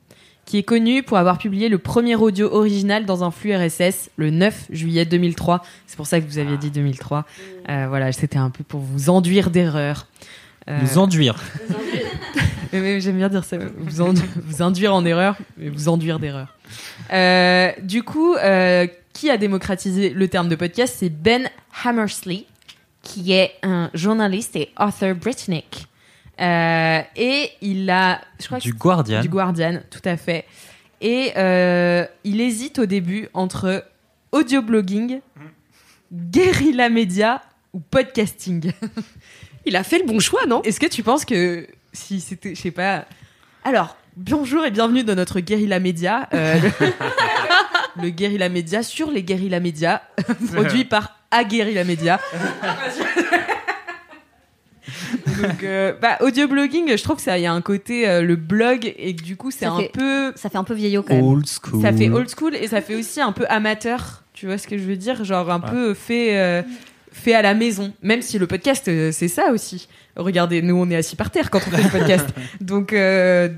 qui 0.45 0.59
est 0.59 0.63
connu 0.63 1.03
pour 1.03 1.17
avoir 1.19 1.39
publié 1.39 1.69
le 1.69 1.79
premier 1.79 2.17
audio 2.17 2.53
original 2.53 3.07
dans 3.07 3.25
un 3.25 3.31
flux 3.31 3.55
RSS 3.57 4.11
le 4.17 4.31
9 4.31 4.67
juillet 4.71 5.05
2003. 5.05 5.63
C'est 5.87 5.97
pour 5.97 6.07
ça 6.07 6.21
que 6.21 6.27
vous 6.27 6.39
aviez 6.39 6.57
dit 6.59 6.71
2003. 6.71 7.25
Euh, 7.71 7.87
voilà, 7.89 8.13
c'était 8.13 8.39
un 8.39 8.51
peu 8.51 8.63
pour 8.65 8.81
vous 8.81 9.09
enduire 9.11 9.51
d'erreurs. 9.51 10.07
Euh, 10.69 10.79
nous 10.81 10.99
enduire 10.99 11.37
mais- 12.73 13.01
J'aime 13.01 13.17
bien 13.19 13.29
dire 13.29 13.45
ça. 13.45 13.57
Vous, 13.77 14.01
en- 14.01 14.15
vous 14.37 14.63
induire 14.63 14.95
en 14.95 15.05
erreur, 15.05 15.37
mais 15.57 15.69
vous 15.69 15.89
enduire 15.89 16.19
d'erreur. 16.19 16.49
Euh, 17.13 17.71
du 17.83 18.03
coup, 18.03 18.35
euh, 18.35 18.87
qui 19.13 19.31
a 19.31 19.37
démocratisé 19.37 20.11
le 20.11 20.29
terme 20.29 20.49
de 20.49 20.57
podcast? 20.57 20.97
C'est 20.99 21.11
Ben 21.11 21.49
Hammersley, 21.85 22.45
qui 23.03 23.33
est 23.33 23.53
un 23.63 23.91
journaliste 23.95 24.57
et 24.57 24.71
author 24.81 25.15
britannique. 25.15 25.87
Euh, 26.41 27.01
et 27.17 27.51
il 27.61 27.89
a, 27.91 28.21
je 28.41 28.47
crois 28.47 28.59
que 28.59 28.65
du 28.65 28.73
Guardian 28.73 29.21
du 29.21 29.29
Guardian, 29.29 29.81
tout 29.91 30.03
à 30.05 30.17
fait. 30.17 30.45
Et 31.01 31.33
euh, 31.37 32.07
il 32.25 32.41
hésite 32.41 32.79
au 32.79 32.87
début 32.87 33.29
entre 33.35 33.85
audio 34.33 34.63
blogging, 34.63 35.21
guérilla 36.13 36.89
média 36.89 37.43
ou 37.73 37.81
podcasting. 37.81 38.73
Il 39.67 39.77
a 39.77 39.83
fait 39.83 39.99
le 39.99 40.05
bon 40.05 40.21
choix, 40.21 40.45
non? 40.47 40.61
Est-ce 40.63 40.79
que 40.79 40.87
tu 40.87 41.03
penses 41.03 41.25
que 41.25 41.67
si 41.93 42.21
c'était, 42.21 42.55
je 42.55 42.61
sais 42.61 42.71
pas. 42.71 43.07
Alors, 43.65 43.97
bonjour 44.17 44.65
et 44.65 44.71
bienvenue 44.71 45.05
dans 45.05 45.15
notre 45.15 45.41
guérilla 45.41 45.81
média, 45.81 46.29
euh, 46.35 46.61
le, 46.61 46.93
le 48.03 48.11
guérilla 48.11 48.51
média 48.51 48.83
sur 48.83 49.11
les 49.11 49.23
guérilla 49.23 49.61
médias, 49.61 50.03
produit 50.53 50.85
par 50.85 51.19
Aguerilla 51.35 51.85
Média. 51.85 52.21
Donc, 55.43 55.63
euh, 55.65 55.93
bah, 56.01 56.19
audio 56.21 56.47
blogging, 56.49 56.97
je 56.97 57.03
trouve 57.03 57.17
que 57.17 57.23
ça, 57.23 57.39
il 57.39 57.43
y 57.43 57.47
a 57.47 57.53
un 57.53 57.61
côté 57.61 58.09
euh, 58.09 58.23
le 58.23 58.37
blog 58.37 58.93
et 58.97 59.15
que 59.17 59.23
du 59.23 59.37
coup, 59.37 59.51
c'est 59.51 59.65
Ça 59.67 59.73
un 59.73 59.79
fait- 59.81 59.91
peu, 59.93 60.33
Ça 60.37 60.49
fait 60.51 60.59
un 60.59 60.65
peu 60.65 60.75
vieillot 60.75 61.03
quand 61.03 61.15
même. 61.15 61.25
Old 61.25 61.47
school. 61.47 61.83
ça 61.83 61.93
fait 61.93 62.09
old 62.11 62.29
school 62.29 62.55
et 62.55 62.67
ça 62.69 62.81
fait 62.81 62.95
aussi 62.97 63.21
un 63.21 63.33
peu 63.33 63.45
amateur. 63.49 64.23
Tu 64.33 64.47
vois 64.47 64.59
ce 64.59 64.67
que 64.67 64.77
je 64.79 64.83
veux 64.85 64.97
dire? 64.97 65.25
Genre 65.25 65.51
un 65.51 65.61
peu 65.61 65.95
fait, 65.95 66.37
euh, 66.37 66.63
fait 67.13 67.35
à 67.35 67.43
la 67.43 67.55
maison. 67.55 67.93
Même 68.03 68.21
si 68.23 68.39
le 68.39 68.47
podcast, 68.47 68.89
euh, 68.89 69.11
c'est 69.13 69.29
ça 69.29 69.51
aussi. 69.53 69.89
Regardez, 70.17 70.63
nous, 70.63 70.77
on 70.77 70.89
est 70.91 70.97
assis 70.97 71.17
par 71.17 71.31
terre 71.31 71.51
quand 71.51 71.61
on 71.67 71.71
fait 71.71 71.83
le 71.83 71.89
podcast. 71.89 72.27
Donc, 72.61 72.93
euh, 72.93 73.49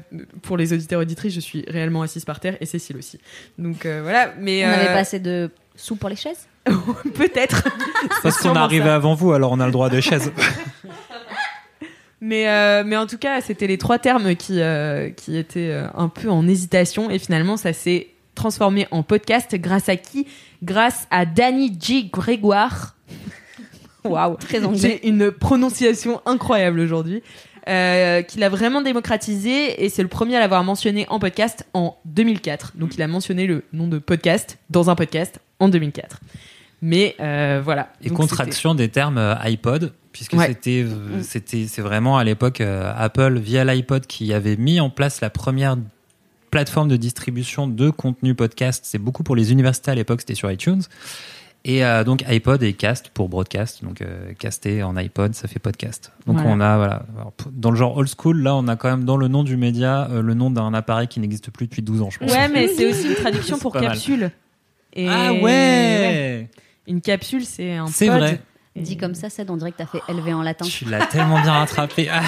pour 0.43 0.57
les 0.57 0.73
auditeurs 0.73 1.01
auditrices, 1.01 1.35
je 1.35 1.41
suis 1.41 1.65
réellement 1.69 2.03
assise 2.03 2.25
par 2.25 2.41
terre 2.41 2.57
et 2.61 2.67
Cécile 2.67 2.97
aussi. 2.97 3.19
Donc 3.59 3.85
euh, 3.85 4.01
voilà. 4.03 4.33
Mais 4.41 4.65
On 4.65 4.69
n'avait 4.69 4.89
euh, 4.89 4.93
pas 4.95 5.01
assez 5.01 5.19
de 5.19 5.51
sous 5.75 5.97
pour 5.97 6.09
les 6.09 6.17
chaises? 6.17 6.47
Peut-être. 7.15 7.63
Parce 8.09 8.21
qu'on 8.23 8.29
est 8.29 8.43
sûrement 8.43 8.61
arrivé 8.61 8.87
ça. 8.87 8.95
avant 8.97 9.15
vous, 9.15 9.33
alors 9.33 9.53
on 9.53 9.61
a 9.61 9.67
le 9.67 9.73
droit 9.73 9.89
de 9.91 10.01
chaise. 10.01 10.33
Mais, 12.21 12.49
euh, 12.49 12.83
mais 12.85 12.97
en 12.97 13.07
tout 13.07 13.19
cas, 13.19 13.41
c'était 13.41 13.67
les 13.67 13.79
trois 13.79 13.99
termes 13.99 14.35
qui, 14.37 14.61
euh, 14.61 15.11
qui 15.11 15.37
étaient 15.37 15.71
euh, 15.71 15.87
un 15.95 16.09
peu 16.09 16.31
en 16.31 16.47
hésitation. 16.49 17.11
Et 17.11 17.19
finalement, 17.19 17.57
ça 17.57 17.73
s'est 17.73 18.09
transformé 18.35 18.87
en 18.91 19.03
podcast. 19.03 19.55
Grâce 19.55 19.89
à 19.89 19.97
qui? 19.97 20.27
Grâce 20.63 21.07
à 21.11 21.27
Danny 21.27 21.77
G. 21.79 22.09
Grégoire. 22.13 22.97
Waouh 24.05 24.37
Très 24.37 24.65
anglais. 24.65 24.79
J'ai 24.79 25.09
une 25.09 25.31
prononciation 25.31 26.21
incroyable 26.27 26.81
aujourd'hui. 26.81 27.23
Euh, 27.69 28.23
qu'il 28.23 28.45
a 28.45 28.49
vraiment 28.49 28.81
démocratisé 28.81 29.85
et 29.85 29.89
c'est 29.89 30.03
le 30.03 30.09
premier 30.09 30.37
à 30.37 30.39
l'avoir 30.39 30.63
mentionné 30.63 31.05
en 31.09 31.19
podcast 31.19 31.67
en 31.75 31.99
2004. 32.05 32.75
Donc 32.77 32.95
il 32.95 33.03
a 33.03 33.09
mentionné 33.09 33.49
le 33.49 33.65
nom 33.73 33.89
de 33.89 33.99
podcast 33.99 34.59
dans 34.71 34.89
un 34.89 34.95
podcast 34.95 35.41
en 35.59 35.69
2004. 35.69 36.21
Mais 36.81 37.17
euh, 37.19 37.61
voilà. 37.65 37.89
Et 38.03 38.09
Donc, 38.09 38.19
contraction 38.19 38.77
des 38.77 38.89
termes 38.89 39.37
iPod, 39.43 39.93
puisque 40.17 40.33
Ouais. 40.35 40.49
c'était, 40.49 40.85
euh, 40.85 41.23
c'était, 41.23 41.67
c'est 41.69 41.83
vraiment 41.83 42.19
à 42.19 42.25
l'époque 42.25 42.61
euh, 42.61 42.93
Apple 42.97 43.39
via 43.39 43.65
l'iPod 43.65 44.07
qui 44.07 44.33
avait 44.33 44.57
mis 44.57 44.81
en 44.81 44.91
place 44.91 45.21
la 45.21 45.31
première 45.31 45.77
plateforme 46.51 46.89
de 46.89 46.97
distribution 46.97 47.67
de 47.69 47.91
contenu 47.91 48.35
podcast. 48.35 48.85
C'est 48.87 48.99
beaucoup 48.99 49.23
pour 49.23 49.37
les 49.37 49.53
universités 49.53 49.91
à 49.91 49.95
l'époque, 49.95 50.21
c'était 50.21 50.35
sur 50.35 50.51
iTunes. 50.51 50.83
Et 51.65 51.85
euh, 51.85 52.05
donc 52.05 52.23
iPod 52.29 52.63
et 52.63 52.75
cast 52.75 53.09
pour 53.09 53.29
broadcast, 53.29 53.83
donc 53.83 54.01
euh, 54.01 54.33
caster 54.39 54.85
en 54.85 54.97
iPod, 54.97 55.35
ça 55.35 55.49
fait 55.49 55.59
podcast. 55.59 56.13
Donc 56.27 56.37
Voilà. 56.37 56.51
on 56.51 56.61
a 56.61 56.77
voilà, 56.77 57.03
Alors, 57.19 57.33
dans 57.51 57.71
le 57.73 57.77
genre 57.77 57.97
old 57.97 58.09
school, 58.09 58.41
là 58.41 58.55
on 58.55 58.69
a 58.69 58.77
quand 58.77 58.89
même 58.89 59.05
dans 59.05 59.17
le 59.17 59.27
nom 59.27 59.43
du 59.43 59.57
média 59.57 60.09
le 60.13 60.33
nom 60.35 60.51
d'un 60.51 60.73
appareil 60.75 61.09
qui 61.09 61.19
n'existe 61.19 61.51
plus 61.51 61.67
depuis 61.67 61.83
12 61.83 62.03
ans, 62.03 62.11
je 62.11 62.19
pense. 62.21 62.31
Ouais, 62.31 62.49
mais 62.49 62.69
c'est 62.69 62.89
aussi 62.89 63.09
une 63.09 63.15
traduction 63.21 63.59
pour 63.59 63.73
capsule. 63.73 64.31
Et 64.95 65.09
Ah 65.09 65.33
ouais, 65.35 66.49
Une 66.87 67.01
capsule, 67.01 67.45
c'est 67.45 67.75
un 67.75 67.89
C'est 67.89 68.09
vrai. 68.09 68.41
Et- 68.77 68.81
Dit 68.83 68.97
comme 68.97 69.15
ça, 69.15 69.31
c'est 69.31 69.49
on 69.51 69.57
dirait 69.57 69.73
que 69.73 69.79
t'as 69.79 69.87
fait 69.87 70.01
LV 70.09 70.35
en 70.35 70.43
latin. 70.43 70.67
Tu 70.67 70.85
l'as 70.85 71.07
tellement 71.07 71.41
bien 71.41 71.53
rattrapé. 71.53 72.09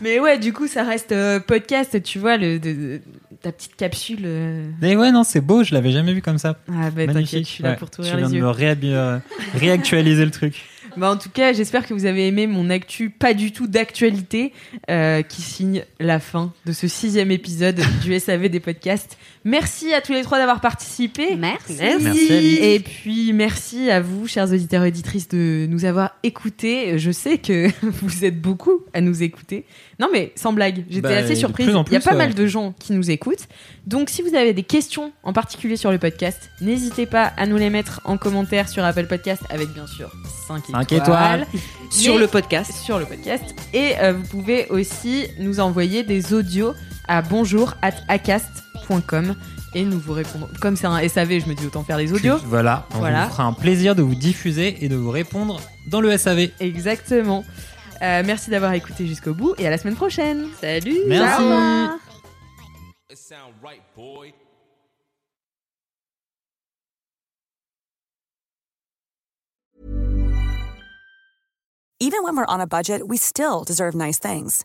Mais 0.00 0.20
ouais, 0.20 0.38
du 0.38 0.52
coup, 0.52 0.66
ça 0.68 0.84
reste 0.84 1.12
euh, 1.12 1.40
podcast, 1.40 2.02
tu 2.02 2.18
vois, 2.18 2.36
le, 2.36 2.58
de- 2.58 2.72
de- 2.72 3.00
ta 3.42 3.50
petite 3.52 3.76
capsule. 3.76 4.20
euh. 4.24 4.66
Mais 4.80 4.94
ouais, 4.96 5.10
non, 5.10 5.24
c'est 5.24 5.40
beau, 5.40 5.64
je 5.64 5.74
l'avais 5.74 5.90
jamais 5.92 6.12
vu 6.14 6.20
comme 6.22 6.38
ça. 6.38 6.56
Ah 6.68 6.90
bah 6.90 7.06
t'inquiète, 7.06 7.44
je 7.44 7.50
suis 7.50 7.62
là 7.62 7.70
Ouais, 7.70 7.76
pour 7.76 7.90
tu 7.90 7.96
t'ouvrir 7.96 8.16
viens 8.16 8.26
les 8.26 8.32
de 8.32 8.36
yeux. 8.38 8.42
me 8.44 8.50
réhabi- 8.50 8.92
euh, 8.92 9.18
réactualiser 9.54 10.24
le 10.24 10.30
truc. 10.30 10.64
Bah, 10.96 11.10
en 11.10 11.18
tout 11.18 11.28
cas, 11.28 11.52
j'espère 11.52 11.86
que 11.86 11.92
vous 11.92 12.06
avez 12.06 12.26
aimé 12.26 12.46
mon 12.46 12.70
actu, 12.70 13.10
pas 13.10 13.34
du 13.34 13.52
tout 13.52 13.66
d'actualité, 13.66 14.54
euh, 14.88 15.20
qui 15.20 15.42
signe 15.42 15.84
la 16.00 16.18
fin 16.20 16.54
de 16.64 16.72
ce 16.72 16.88
sixième 16.88 17.30
épisode 17.30 17.78
du 18.02 18.18
SAV 18.18 18.48
des 18.48 18.60
podcasts. 18.60 19.18
Merci 19.48 19.94
à 19.94 20.00
tous 20.00 20.10
les 20.12 20.22
trois 20.22 20.38
d'avoir 20.38 20.60
participé. 20.60 21.36
Merci. 21.36 21.76
Merci, 21.78 22.32
Alice. 22.32 22.58
Et 22.60 22.80
puis 22.80 23.32
merci 23.32 23.90
à 23.92 24.00
vous, 24.00 24.26
chers 24.26 24.50
auditeurs 24.52 24.82
et 24.84 24.88
auditrices, 24.88 25.28
de 25.28 25.68
nous 25.70 25.84
avoir 25.84 26.16
écoutés. 26.24 26.98
Je 26.98 27.12
sais 27.12 27.38
que 27.38 27.68
vous 28.02 28.24
êtes 28.24 28.40
beaucoup 28.40 28.82
à 28.92 29.00
nous 29.00 29.22
écouter. 29.22 29.64
Non 30.00 30.08
mais 30.12 30.32
sans 30.34 30.52
blague, 30.52 30.84
j'étais 30.90 31.00
Bah, 31.08 31.16
assez 31.18 31.36
surprise. 31.36 31.66
plus 31.66 31.76
Il 31.86 31.92
y 31.92 31.96
a 31.96 32.00
pas 32.00 32.10
ouais. 32.10 32.16
mal 32.16 32.34
de 32.34 32.46
gens 32.48 32.74
qui 32.80 32.92
nous 32.92 33.08
écoutent. 33.08 33.46
Donc 33.86 34.10
si 34.10 34.20
vous 34.20 34.34
avez 34.34 34.52
des 34.52 34.64
questions 34.64 35.12
en 35.22 35.32
particulier 35.32 35.76
sur 35.76 35.92
le 35.92 35.98
podcast, 35.98 36.50
n'hésitez 36.60 37.06
pas 37.06 37.26
à 37.36 37.46
nous 37.46 37.56
les 37.56 37.70
mettre 37.70 38.00
en 38.04 38.16
commentaire 38.16 38.68
sur 38.68 38.84
Apple 38.84 39.06
Podcast 39.06 39.42
avec 39.48 39.68
bien 39.68 39.86
sûr 39.86 40.10
5 40.48 40.64
étoiles. 40.68 40.74
Cinq 40.88 40.92
étoiles. 40.92 41.46
Sur 41.92 42.18
le 42.18 42.26
podcast. 42.26 42.72
Sur 42.84 42.98
le 42.98 43.04
podcast. 43.04 43.44
Et 43.72 43.92
euh, 44.00 44.12
vous 44.12 44.26
pouvez 44.26 44.66
aussi 44.70 45.28
nous 45.38 45.60
envoyer 45.60 46.02
des 46.02 46.34
audios 46.34 46.74
à 47.08 47.22
bonjour 47.22 47.74
at 47.82 47.92
acast.com 48.08 49.34
et 49.74 49.84
nous 49.84 49.98
vous 49.98 50.12
répondrons. 50.12 50.48
Comme 50.60 50.76
c'est 50.76 50.86
un 50.86 51.06
SAV, 51.08 51.40
je 51.40 51.46
me 51.48 51.54
dis 51.54 51.66
autant 51.66 51.84
faire 51.84 51.98
les 51.98 52.12
audios. 52.12 52.36
Voilà, 52.44 52.86
on 52.94 52.98
Voilà. 52.98 53.24
vous 53.26 53.30
fera 53.32 53.44
un 53.44 53.52
plaisir 53.52 53.94
de 53.94 54.02
vous 54.02 54.14
diffuser 54.14 54.84
et 54.84 54.88
de 54.88 54.96
vous 54.96 55.10
répondre 55.10 55.60
dans 55.90 56.00
le 56.00 56.16
SAV. 56.16 56.50
Exactement. 56.60 57.44
Euh, 58.02 58.22
merci 58.24 58.50
d'avoir 58.50 58.72
écouté 58.74 59.06
jusqu'au 59.06 59.34
bout 59.34 59.54
et 59.58 59.66
à 59.66 59.70
la 59.70 59.78
semaine 59.78 59.96
prochaine. 59.96 60.46
Salut. 60.60 60.96
Merci. 61.08 61.42
Even 71.98 72.22
when 72.22 72.36
we're 72.36 72.46
on 72.46 72.60
a 72.60 72.66
budget, 72.66 73.08
we 73.08 73.16
still 73.16 73.64
deserve 73.64 73.94
nice 73.94 74.18
things. 74.18 74.64